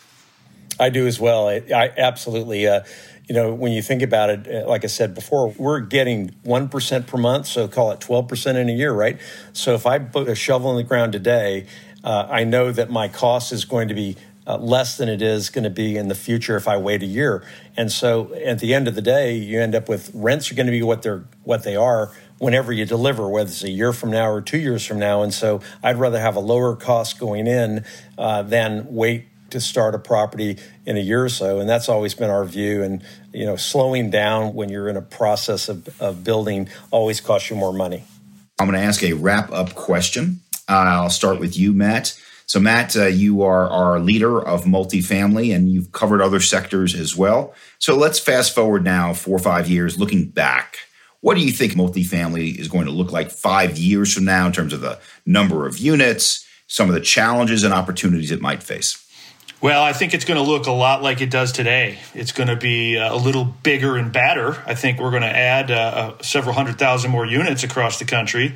I 0.79 0.89
do 0.89 1.07
as 1.07 1.19
well. 1.19 1.49
I, 1.49 1.61
I 1.75 1.91
absolutely. 1.97 2.67
Uh, 2.67 2.83
you 3.29 3.35
know, 3.35 3.53
when 3.53 3.71
you 3.71 3.83
think 3.83 4.01
about 4.01 4.31
it, 4.31 4.47
uh, 4.47 4.67
like 4.67 4.83
I 4.83 4.87
said 4.87 5.13
before, 5.13 5.53
we're 5.55 5.81
getting 5.81 6.29
1% 6.43 7.07
per 7.07 7.17
month, 7.17 7.45
so 7.45 7.67
call 7.67 7.91
it 7.91 7.99
12% 7.99 8.55
in 8.55 8.69
a 8.69 8.73
year, 8.73 8.91
right? 8.91 9.19
So 9.53 9.75
if 9.75 9.85
I 9.85 9.99
put 9.99 10.27
a 10.27 10.33
shovel 10.33 10.71
in 10.71 10.77
the 10.77 10.83
ground 10.83 11.11
today, 11.11 11.67
uh, 12.03 12.27
I 12.27 12.43
know 12.43 12.71
that 12.71 12.89
my 12.89 13.07
cost 13.07 13.53
is 13.53 13.65
going 13.65 13.89
to 13.89 13.93
be 13.93 14.17
uh, 14.47 14.57
less 14.57 14.97
than 14.97 15.09
it 15.09 15.21
is 15.21 15.51
going 15.51 15.63
to 15.63 15.69
be 15.69 15.95
in 15.95 16.07
the 16.07 16.15
future 16.15 16.57
if 16.57 16.67
I 16.67 16.77
wait 16.77 17.03
a 17.03 17.05
year. 17.05 17.45
And 17.77 17.91
so 17.91 18.33
at 18.33 18.57
the 18.57 18.73
end 18.73 18.87
of 18.87 18.95
the 18.95 19.01
day, 19.01 19.35
you 19.35 19.61
end 19.61 19.75
up 19.75 19.87
with 19.87 20.09
rents 20.15 20.51
are 20.51 20.55
going 20.55 20.65
to 20.65 20.71
be 20.71 20.81
what 20.81 21.03
they're 21.03 21.23
what 21.43 21.61
they 21.63 21.75
are 21.75 22.11
whenever 22.39 22.73
you 22.73 22.85
deliver, 22.85 23.29
whether 23.29 23.47
it's 23.47 23.63
a 23.63 23.69
year 23.69 23.93
from 23.93 24.09
now 24.09 24.27
or 24.31 24.41
two 24.41 24.57
years 24.57 24.83
from 24.83 24.97
now. 24.97 25.21
And 25.21 25.31
so 25.31 25.61
I'd 25.83 25.97
rather 25.97 26.19
have 26.19 26.35
a 26.35 26.39
lower 26.39 26.75
cost 26.75 27.19
going 27.19 27.45
in 27.45 27.85
uh, 28.17 28.41
than 28.41 28.87
wait 28.89 29.27
to 29.51 29.59
start 29.59 29.95
a 29.95 29.99
property 29.99 30.57
in 30.85 30.97
a 30.97 30.99
year 30.99 31.23
or 31.23 31.29
so. 31.29 31.59
And 31.59 31.69
that's 31.69 31.89
always 31.89 32.13
been 32.13 32.29
our 32.29 32.45
view. 32.45 32.83
And, 32.83 33.03
you 33.33 33.45
know, 33.45 33.55
slowing 33.55 34.09
down 34.09 34.53
when 34.53 34.69
you're 34.69 34.89
in 34.89 34.97
a 34.97 35.01
process 35.01 35.69
of, 35.69 36.01
of 36.01 36.23
building 36.23 36.69
always 36.91 37.21
costs 37.21 37.49
you 37.49 37.55
more 37.55 37.73
money. 37.73 38.03
I'm 38.59 38.67
going 38.67 38.79
to 38.79 38.85
ask 38.85 39.03
a 39.03 39.13
wrap 39.13 39.51
up 39.51 39.75
question. 39.75 40.41
Uh, 40.67 40.73
I'll 40.73 41.09
start 41.09 41.39
with 41.39 41.57
you, 41.57 41.73
Matt. 41.73 42.19
So, 42.45 42.59
Matt, 42.59 42.95
uh, 42.95 43.05
you 43.05 43.43
are 43.43 43.69
our 43.69 43.99
leader 43.99 44.41
of 44.41 44.63
multifamily 44.63 45.55
and 45.55 45.71
you've 45.71 45.91
covered 45.91 46.21
other 46.21 46.39
sectors 46.39 46.95
as 46.95 47.15
well. 47.15 47.53
So, 47.77 47.95
let's 47.95 48.19
fast 48.19 48.55
forward 48.55 48.83
now 48.83 49.13
four 49.13 49.35
or 49.35 49.39
five 49.39 49.69
years, 49.69 49.99
looking 49.99 50.29
back. 50.29 50.77
What 51.21 51.35
do 51.35 51.41
you 51.41 51.51
think 51.51 51.73
multifamily 51.73 52.57
is 52.57 52.67
going 52.67 52.85
to 52.85 52.91
look 52.91 53.11
like 53.11 53.29
five 53.29 53.77
years 53.77 54.13
from 54.13 54.25
now 54.25 54.47
in 54.47 54.53
terms 54.53 54.73
of 54.73 54.81
the 54.81 54.99
number 55.25 55.67
of 55.67 55.77
units, 55.77 56.45
some 56.67 56.87
of 56.87 56.95
the 56.95 57.01
challenges 57.01 57.63
and 57.63 57.73
opportunities 57.73 58.31
it 58.31 58.41
might 58.41 58.63
face? 58.63 59.05
Well, 59.61 59.83
I 59.83 59.91
think 59.91 60.13
it's 60.13 60.23
going 60.23 60.41
to 60.41 60.49
look 60.49 60.67
a 60.67 60.71
lot 60.71 61.03
like 61.03 61.19
it 61.19 61.29
does 61.29 61.51
today. 61.51 61.99
It's 62.13 62.31
going 62.31 62.47
to 62.47 62.55
be 62.55 62.97
uh, 62.97 63.13
a 63.13 63.17
little 63.17 63.43
bigger 63.43 63.97
and 63.97 64.09
badder. 64.11 64.63
I 64.65 64.73
think 64.73 65.01
we're 65.01 65.09
going 65.11 65.23
to 65.23 65.27
add 65.35 65.69
uh, 65.69 65.73
uh, 65.73 66.23
several 66.23 66.55
hundred 66.55 66.79
thousand 66.79 67.11
more 67.11 67.25
units 67.25 67.63
across 67.63 67.99
the 67.99 68.05
country. 68.05 68.55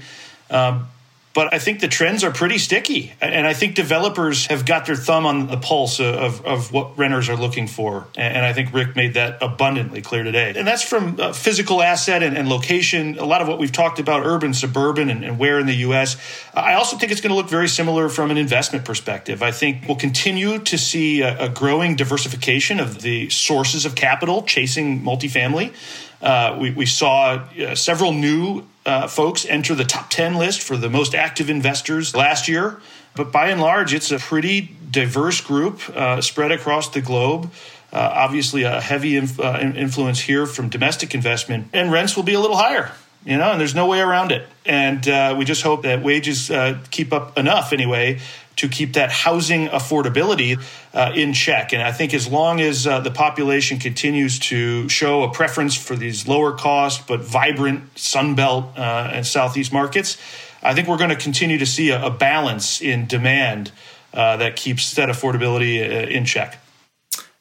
Um, 0.49 0.87
but 1.33 1.51
I 1.51 1.57
think 1.57 1.79
the 1.79 1.87
trends 1.87 2.23
are 2.23 2.31
pretty 2.31 2.59
sticky. 2.59 3.13
And 3.19 3.47
I 3.47 3.53
think 3.53 3.73
developers 3.73 4.45
have 4.47 4.65
got 4.65 4.85
their 4.85 4.95
thumb 4.95 5.25
on 5.25 5.47
the 5.47 5.57
pulse 5.57 5.99
of, 5.99 6.45
of 6.45 6.71
what 6.71 6.95
renters 6.97 7.27
are 7.27 7.35
looking 7.35 7.65
for. 7.65 8.07
And 8.15 8.45
I 8.45 8.53
think 8.53 8.71
Ric 8.71 8.95
made 8.95 9.15
that 9.15 9.39
abundantly 9.41 10.01
clear 10.01 10.23
today. 10.23 10.53
And 10.55 10.67
that's 10.67 10.83
from 10.83 11.19
uh, 11.19 11.33
physical 11.33 11.81
asset 11.81 12.21
and, 12.21 12.37
and, 12.37 12.47
location, 12.47 13.17
a 13.17 13.25
lot 13.25 13.41
of 13.41 13.47
what 13.47 13.57
we've 13.57 13.71
talked 13.71 13.99
about, 13.99 14.23
urban, 14.25 14.53
suburban, 14.53 15.09
and, 15.09 15.25
and 15.25 15.39
where 15.39 15.59
in 15.59 15.65
the 15.65 15.77
U.S. 15.77 16.17
I 16.53 16.75
also 16.75 16.97
think 16.97 17.11
it's 17.11 17.21
going 17.21 17.31
to 17.31 17.35
look 17.35 17.49
very 17.49 17.67
similar 17.67 18.09
from 18.09 18.29
an 18.29 18.37
investment 18.37 18.85
perspective. 18.85 19.41
I 19.41 19.51
think 19.51 19.87
we'll 19.87 19.97
continue 19.97 20.59
to 20.59 20.77
see 20.77 21.21
a, 21.21 21.45
a 21.45 21.49
growing 21.49 21.95
diversification 21.95 22.79
of 22.79 23.01
the 23.01 23.29
sources 23.29 23.85
of 23.85 23.95
capital 23.95 24.43
chasing 24.43 25.01
multifamily. 25.01 25.73
Uh, 26.21 26.57
we, 26.61 26.71
we, 26.71 26.85
saw 26.85 27.45
uh, 27.59 27.75
several 27.75 28.13
new 28.13 28.65
uh, 28.85 29.07
folks 29.07 29.45
enter 29.45 29.75
the 29.75 29.85
top 29.85 30.09
10 30.09 30.35
list 30.35 30.61
for 30.61 30.77
the 30.77 30.89
most 30.89 31.15
active 31.15 31.49
investors 31.49 32.15
last 32.15 32.47
year. 32.47 32.79
But 33.15 33.31
by 33.31 33.49
and 33.49 33.61
large, 33.61 33.93
it's 33.93 34.11
a 34.11 34.19
pretty 34.19 34.75
diverse 34.89 35.41
group 35.41 35.87
uh, 35.89 36.21
spread 36.21 36.51
across 36.51 36.89
the 36.89 37.01
globe. 37.01 37.51
Uh, 37.91 38.11
obviously, 38.11 38.63
a 38.63 38.81
heavy 38.81 39.17
inf- 39.17 39.39
uh, 39.39 39.59
influence 39.61 40.19
here 40.19 40.45
from 40.45 40.69
domestic 40.69 41.13
investment, 41.13 41.67
and 41.73 41.91
rents 41.91 42.15
will 42.15 42.23
be 42.23 42.33
a 42.33 42.39
little 42.39 42.57
higher 42.57 42.91
you 43.25 43.37
know, 43.37 43.51
and 43.51 43.59
there's 43.59 43.75
no 43.75 43.87
way 43.87 43.99
around 43.99 44.31
it. 44.31 44.47
And 44.65 45.07
uh, 45.07 45.35
we 45.37 45.45
just 45.45 45.61
hope 45.61 45.83
that 45.83 46.03
wages 46.03 46.51
uh, 46.51 46.79
keep 46.91 47.13
up 47.13 47.37
enough 47.37 47.73
anyway 47.73 48.19
to 48.55 48.67
keep 48.67 48.93
that 48.93 49.11
housing 49.11 49.67
affordability 49.67 50.61
uh, 50.93 51.11
in 51.15 51.33
check. 51.33 51.73
And 51.73 51.81
I 51.81 51.91
think 51.91 52.13
as 52.13 52.27
long 52.27 52.61
as 52.61 52.85
uh, 52.85 52.99
the 52.99 53.11
population 53.11 53.79
continues 53.79 54.39
to 54.39 54.87
show 54.89 55.23
a 55.23 55.31
preference 55.31 55.75
for 55.75 55.95
these 55.95 56.27
lower 56.27 56.51
cost 56.51 57.07
but 57.07 57.21
vibrant 57.21 57.93
Sunbelt 57.95 58.77
uh, 58.77 59.11
and 59.13 59.25
Southeast 59.25 59.73
markets, 59.73 60.17
I 60.61 60.73
think 60.73 60.87
we're 60.87 60.97
going 60.97 61.09
to 61.09 61.15
continue 61.15 61.57
to 61.57 61.65
see 61.65 61.89
a, 61.89 62.05
a 62.05 62.09
balance 62.09 62.81
in 62.81 63.07
demand 63.07 63.71
uh, 64.13 64.37
that 64.37 64.55
keeps 64.55 64.93
that 64.95 65.09
affordability 65.09 65.81
uh, 65.81 66.07
in 66.07 66.25
check. 66.25 66.59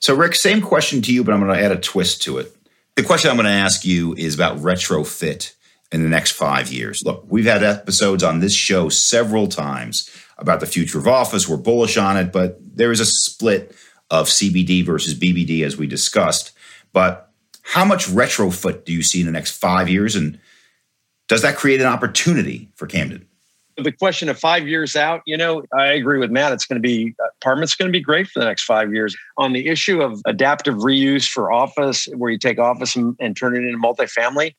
So, 0.00 0.14
Ric, 0.14 0.34
same 0.34 0.60
question 0.60 1.02
to 1.02 1.12
you, 1.12 1.22
but 1.22 1.32
I'm 1.32 1.40
going 1.40 1.56
to 1.56 1.62
add 1.62 1.70
a 1.70 1.78
twist 1.78 2.22
to 2.22 2.38
it. 2.38 2.56
The 2.96 3.02
question 3.02 3.30
I'm 3.30 3.36
going 3.36 3.46
to 3.46 3.52
ask 3.52 3.84
you 3.84 4.14
is 4.14 4.34
about 4.34 4.58
retrofit 4.58 5.54
in 5.92 6.02
the 6.02 6.08
next 6.08 6.32
five 6.32 6.72
years. 6.72 7.04
Look, 7.04 7.24
we've 7.28 7.44
had 7.44 7.62
episodes 7.62 8.24
on 8.24 8.40
this 8.40 8.54
show 8.54 8.88
several 8.88 9.46
times 9.46 10.10
about 10.42 10.60
the 10.60 10.66
future 10.66 10.98
of 10.98 11.08
office. 11.08 11.48
We're 11.48 11.56
bullish 11.56 11.96
on 11.96 12.18
it, 12.18 12.32
but 12.32 12.58
there 12.60 12.92
is 12.92 13.00
a 13.00 13.06
split 13.06 13.74
of 14.10 14.26
CBD 14.26 14.84
versus 14.84 15.18
BBD 15.18 15.64
as 15.64 15.78
we 15.78 15.86
discussed. 15.86 16.52
But 16.92 17.30
how 17.62 17.84
much 17.84 18.08
retrofit 18.08 18.84
do 18.84 18.92
you 18.92 19.02
see 19.02 19.20
in 19.20 19.26
the 19.26 19.32
next 19.32 19.58
five 19.58 19.88
years? 19.88 20.14
And 20.14 20.38
does 21.28 21.40
that 21.42 21.56
create 21.56 21.80
an 21.80 21.86
opportunity 21.86 22.68
for 22.74 22.86
Camden? 22.86 23.26
The 23.78 23.92
question 23.92 24.28
of 24.28 24.38
five 24.38 24.68
years 24.68 24.96
out, 24.96 25.22
you 25.26 25.36
know, 25.36 25.62
I 25.78 25.86
agree 25.86 26.18
with 26.18 26.30
Matt. 26.30 26.52
It's 26.52 26.66
going 26.66 26.82
to 26.82 26.86
be, 26.86 27.14
apartment's 27.40 27.74
going 27.74 27.88
to 27.88 27.92
be 27.92 28.02
great 28.02 28.26
for 28.26 28.40
the 28.40 28.44
next 28.44 28.64
five 28.64 28.92
years. 28.92 29.16
On 29.38 29.54
the 29.54 29.68
issue 29.68 30.02
of 30.02 30.20
adaptive 30.26 30.74
reuse 30.74 31.26
for 31.26 31.50
office, 31.50 32.06
where 32.16 32.30
you 32.30 32.36
take 32.36 32.58
office 32.58 32.96
and, 32.96 33.16
and 33.18 33.34
turn 33.34 33.56
it 33.56 33.64
into 33.64 33.78
multifamily, 33.78 34.54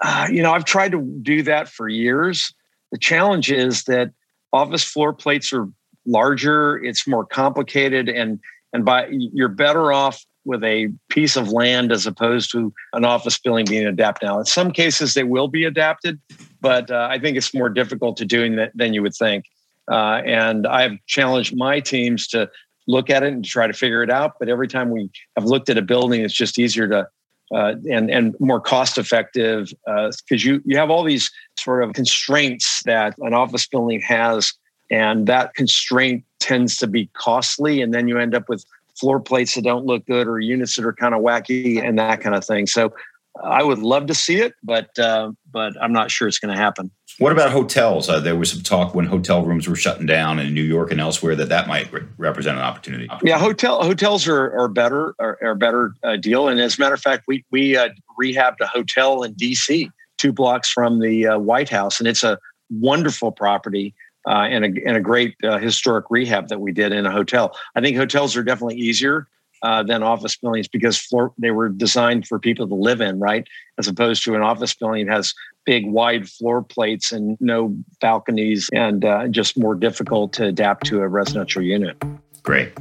uh, 0.00 0.28
you 0.30 0.42
know, 0.42 0.52
I've 0.52 0.64
tried 0.64 0.92
to 0.92 1.02
do 1.20 1.42
that 1.42 1.68
for 1.68 1.88
years. 1.88 2.54
The 2.92 2.98
challenge 2.98 3.52
is 3.52 3.84
that 3.84 4.12
office 4.52 4.84
floor 4.84 5.12
plates 5.12 5.52
are 5.52 5.68
larger 6.06 6.82
it's 6.82 7.06
more 7.06 7.24
complicated 7.24 8.08
and 8.08 8.40
and 8.72 8.84
by 8.84 9.06
you're 9.10 9.48
better 9.48 9.92
off 9.92 10.24
with 10.44 10.64
a 10.64 10.88
piece 11.10 11.36
of 11.36 11.50
land 11.50 11.92
as 11.92 12.06
opposed 12.06 12.50
to 12.50 12.72
an 12.94 13.04
office 13.04 13.38
building 13.38 13.66
being 13.66 13.86
adapted. 13.86 14.26
Now 14.26 14.38
in 14.38 14.46
some 14.46 14.70
cases 14.70 15.14
they 15.14 15.24
will 15.24 15.48
be 15.48 15.64
adapted 15.64 16.18
but 16.60 16.90
uh, 16.90 17.08
i 17.10 17.18
think 17.18 17.36
it's 17.36 17.54
more 17.54 17.68
difficult 17.68 18.16
to 18.18 18.24
doing 18.24 18.56
that 18.56 18.72
than 18.74 18.94
you 18.94 19.02
would 19.02 19.14
think. 19.14 19.44
Uh, 19.90 20.22
and 20.24 20.66
i've 20.66 20.96
challenged 21.06 21.56
my 21.56 21.80
teams 21.80 22.26
to 22.28 22.48
look 22.86 23.10
at 23.10 23.22
it 23.22 23.32
and 23.32 23.44
try 23.44 23.66
to 23.66 23.72
figure 23.72 24.02
it 24.02 24.10
out 24.10 24.32
but 24.38 24.48
every 24.48 24.68
time 24.68 24.90
we 24.90 25.10
have 25.36 25.44
looked 25.44 25.68
at 25.68 25.78
a 25.78 25.82
building 25.82 26.22
it's 26.22 26.34
just 26.34 26.58
easier 26.58 26.88
to 26.88 27.06
uh, 27.54 27.74
and 27.90 28.10
and 28.10 28.34
more 28.38 28.60
cost 28.60 28.98
effective 28.98 29.72
because 29.86 30.14
uh, 30.30 30.36
you 30.36 30.62
you 30.64 30.76
have 30.76 30.90
all 30.90 31.02
these 31.02 31.30
sort 31.58 31.82
of 31.82 31.92
constraints 31.92 32.82
that 32.84 33.14
an 33.18 33.34
office 33.34 33.66
building 33.66 34.00
has, 34.00 34.52
and 34.90 35.26
that 35.26 35.54
constraint 35.54 36.24
tends 36.38 36.76
to 36.78 36.86
be 36.86 37.08
costly, 37.14 37.82
and 37.82 37.92
then 37.92 38.08
you 38.08 38.18
end 38.18 38.34
up 38.34 38.48
with 38.48 38.64
floor 38.98 39.18
plates 39.18 39.54
that 39.54 39.64
don't 39.64 39.86
look 39.86 40.04
good 40.06 40.28
or 40.28 40.38
units 40.38 40.76
that 40.76 40.84
are 40.84 40.92
kind 40.92 41.14
of 41.14 41.22
wacky 41.22 41.82
and 41.82 41.98
that 41.98 42.20
kind 42.20 42.34
of 42.34 42.44
thing. 42.44 42.66
So 42.66 42.92
I 43.42 43.62
would 43.62 43.78
love 43.78 44.06
to 44.06 44.14
see 44.14 44.36
it, 44.36 44.54
but 44.62 44.96
uh, 44.98 45.32
but 45.50 45.74
I'm 45.80 45.92
not 45.92 46.10
sure 46.10 46.28
it's 46.28 46.38
going 46.38 46.54
to 46.54 46.60
happen. 46.60 46.90
What 47.18 47.32
about 47.32 47.50
hotels? 47.50 48.08
Uh, 48.08 48.20
there 48.20 48.36
was 48.36 48.50
some 48.50 48.62
talk 48.62 48.94
when 48.94 49.06
hotel 49.06 49.44
rooms 49.44 49.68
were 49.68 49.76
shutting 49.76 50.06
down 50.06 50.38
in 50.38 50.54
New 50.54 50.62
York 50.62 50.90
and 50.90 51.00
elsewhere 51.00 51.36
that 51.36 51.48
that 51.48 51.68
might 51.68 51.92
re- 51.92 52.02
represent 52.16 52.56
an 52.56 52.62
opportunity. 52.62 53.08
Yeah, 53.22 53.38
hotel 53.38 53.82
hotels 53.82 54.26
are 54.26 54.52
are 54.58 54.68
better 54.68 55.14
are, 55.18 55.38
are 55.42 55.50
a 55.50 55.56
better 55.56 55.94
uh, 56.02 56.16
deal. 56.16 56.48
And 56.48 56.60
as 56.60 56.78
a 56.78 56.80
matter 56.80 56.94
of 56.94 57.00
fact, 57.00 57.24
we 57.26 57.44
we 57.50 57.76
uh, 57.76 57.90
rehabbed 58.20 58.60
a 58.60 58.66
hotel 58.66 59.22
in 59.22 59.34
D.C. 59.34 59.90
two 60.18 60.32
blocks 60.32 60.70
from 60.70 61.00
the 61.00 61.26
uh, 61.26 61.38
White 61.38 61.68
House, 61.68 61.98
and 61.98 62.08
it's 62.08 62.24
a 62.24 62.38
wonderful 62.70 63.32
property. 63.32 63.94
Uh, 64.28 64.46
and, 64.50 64.66
a, 64.66 64.86
and 64.86 64.98
a 64.98 65.00
great 65.00 65.34
uh, 65.44 65.56
historic 65.56 66.04
rehab 66.10 66.48
that 66.48 66.60
we 66.60 66.72
did 66.72 66.92
in 66.92 67.06
a 67.06 67.10
hotel. 67.10 67.56
I 67.74 67.80
think 67.80 67.96
hotels 67.96 68.36
are 68.36 68.42
definitely 68.42 68.76
easier 68.76 69.26
uh, 69.62 69.82
than 69.82 70.02
office 70.02 70.36
buildings 70.36 70.68
because 70.68 70.98
floor, 70.98 71.32
they 71.38 71.50
were 71.50 71.68
designed 71.68 72.26
for 72.26 72.38
people 72.38 72.66
to 72.68 72.74
live 72.74 73.00
in, 73.00 73.18
right? 73.18 73.46
As 73.78 73.88
opposed 73.88 74.24
to 74.24 74.34
an 74.34 74.42
office 74.42 74.74
building 74.74 75.06
that 75.06 75.16
has 75.16 75.34
big, 75.66 75.86
wide 75.86 76.28
floor 76.28 76.62
plates 76.62 77.12
and 77.12 77.36
no 77.40 77.76
balconies 78.00 78.68
and 78.72 79.04
uh, 79.04 79.28
just 79.28 79.58
more 79.58 79.74
difficult 79.74 80.32
to 80.34 80.46
adapt 80.46 80.86
to 80.86 81.00
a 81.00 81.08
residential 81.08 81.62
unit. 81.62 82.02
Great. 82.42 82.72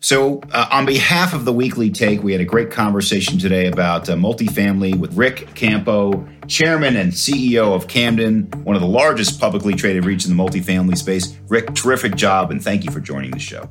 So, 0.00 0.40
uh, 0.52 0.68
on 0.70 0.86
behalf 0.86 1.34
of 1.34 1.44
the 1.44 1.52
Weekly 1.52 1.90
Take, 1.90 2.22
we 2.22 2.30
had 2.30 2.40
a 2.40 2.44
great 2.44 2.70
conversation 2.70 3.38
today 3.38 3.66
about 3.66 4.08
uh, 4.08 4.14
multifamily 4.14 4.96
with 4.96 5.16
Ric 5.16 5.54
Campo, 5.54 6.28
chairman 6.46 6.96
and 6.96 7.12
CEO 7.12 7.74
of 7.74 7.88
Camden, 7.88 8.44
one 8.62 8.76
of 8.76 8.82
the 8.82 8.88
largest 8.88 9.40
publicly 9.40 9.74
traded 9.74 10.04
REITs 10.04 10.30
in 10.30 10.36
the 10.36 10.40
multifamily 10.40 10.96
space. 10.96 11.36
Rick, 11.48 11.74
terrific 11.74 12.14
job, 12.14 12.50
and 12.50 12.62
thank 12.62 12.84
you 12.84 12.92
for 12.92 13.00
joining 13.00 13.32
the 13.32 13.38
show. 13.38 13.68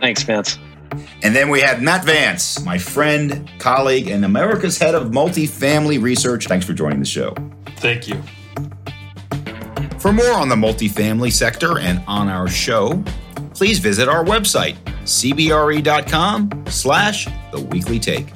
Thanks, 0.00 0.22
Vince. 0.22 0.58
And 1.22 1.34
then 1.36 1.48
we 1.48 1.60
had 1.60 1.82
Matt 1.82 2.04
Vance, 2.04 2.64
my 2.64 2.78
friend, 2.78 3.50
colleague, 3.58 4.08
and 4.08 4.24
America's 4.24 4.78
head 4.78 4.94
of 4.94 5.08
multifamily 5.08 6.02
research. 6.02 6.46
Thanks 6.46 6.66
for 6.66 6.72
joining 6.72 7.00
the 7.00 7.06
show. 7.06 7.34
Thank 7.76 8.08
you. 8.08 8.22
For 9.98 10.12
more 10.12 10.32
on 10.32 10.48
the 10.48 10.56
multifamily 10.56 11.32
sector 11.32 11.78
and 11.78 12.02
on 12.06 12.28
our 12.28 12.48
show, 12.48 13.02
please 13.54 13.78
visit 13.78 14.08
our 14.08 14.24
website, 14.24 14.76
cbre.com 15.04 16.64
slash 16.68 17.28
the 17.52 17.60
weekly 17.60 17.98
take. 17.98 18.32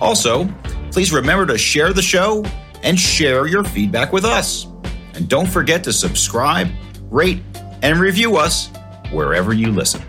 Also, 0.00 0.46
please 0.90 1.12
remember 1.12 1.46
to 1.46 1.56
share 1.56 1.92
the 1.92 2.02
show 2.02 2.44
and 2.82 2.98
share 2.98 3.46
your 3.46 3.62
feedback 3.64 4.12
with 4.12 4.24
us. 4.24 4.66
And 5.14 5.28
don't 5.28 5.48
forget 5.48 5.84
to 5.84 5.92
subscribe, 5.92 6.68
rate, 7.10 7.42
and 7.82 7.98
review 8.00 8.36
us 8.36 8.70
wherever 9.12 9.52
you 9.52 9.70
listen. 9.70 10.02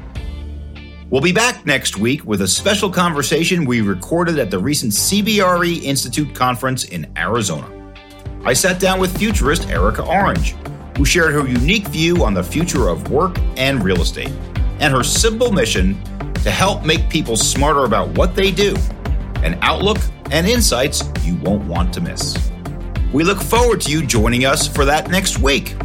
We'll 1.11 1.21
be 1.21 1.31
back 1.31 1.65
next 1.65 1.97
week 1.97 2.23
with 2.23 2.41
a 2.41 2.47
special 2.47 2.87
conversation 2.87 3.65
we 3.65 3.81
recorded 3.81 4.37
at 4.37 4.51
the 4.51 4.59
recent 4.59 4.91
CBRE 4.91 5.81
Institute 5.81 6.35
conference 6.35 6.83
in 6.83 7.11
Arizona. 7.17 7.67
I 8.43 8.53
sat 8.53 8.79
down 8.79 8.99
with 8.99 9.17
futurist 9.17 9.67
Erica 9.69 10.05
Orange, 10.05 10.51
who 10.95 11.05
shared 11.05 11.33
her 11.33 11.47
unique 11.47 11.87
view 11.87 12.23
on 12.23 12.35
the 12.35 12.43
future 12.43 12.89
of 12.89 13.09
work 13.09 13.39
and 13.57 13.83
real 13.83 14.03
estate, 14.03 14.31
and 14.79 14.93
her 14.93 15.03
simple 15.03 15.51
mission 15.51 15.99
to 16.43 16.51
help 16.51 16.85
make 16.85 17.09
people 17.09 17.35
smarter 17.35 17.85
about 17.85 18.09
what 18.09 18.35
they 18.35 18.51
do, 18.51 18.75
an 19.37 19.57
outlook 19.63 19.97
and 20.29 20.45
insights 20.45 21.03
you 21.23 21.37
won't 21.37 21.65
want 21.65 21.91
to 21.95 22.01
miss. 22.01 22.51
We 23.11 23.23
look 23.23 23.41
forward 23.41 23.81
to 23.81 23.91
you 23.91 24.05
joining 24.05 24.45
us 24.45 24.67
for 24.67 24.85
that 24.85 25.09
next 25.09 25.39
week. 25.39 25.75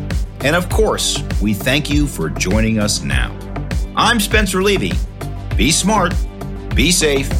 And 0.40 0.54
of 0.54 0.68
course, 0.68 1.22
we 1.40 1.54
thank 1.54 1.88
you 1.88 2.06
for 2.06 2.28
joining 2.28 2.78
us 2.78 3.00
now. 3.00 3.34
I'm 3.96 4.20
Spencer 4.20 4.62
Levy 4.62 4.92
be 5.56 5.70
smart, 5.70 6.14
be 6.74 6.90
safe, 6.90 7.30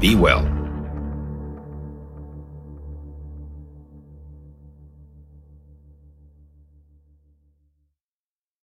be 0.00 0.16
well. 0.16 0.59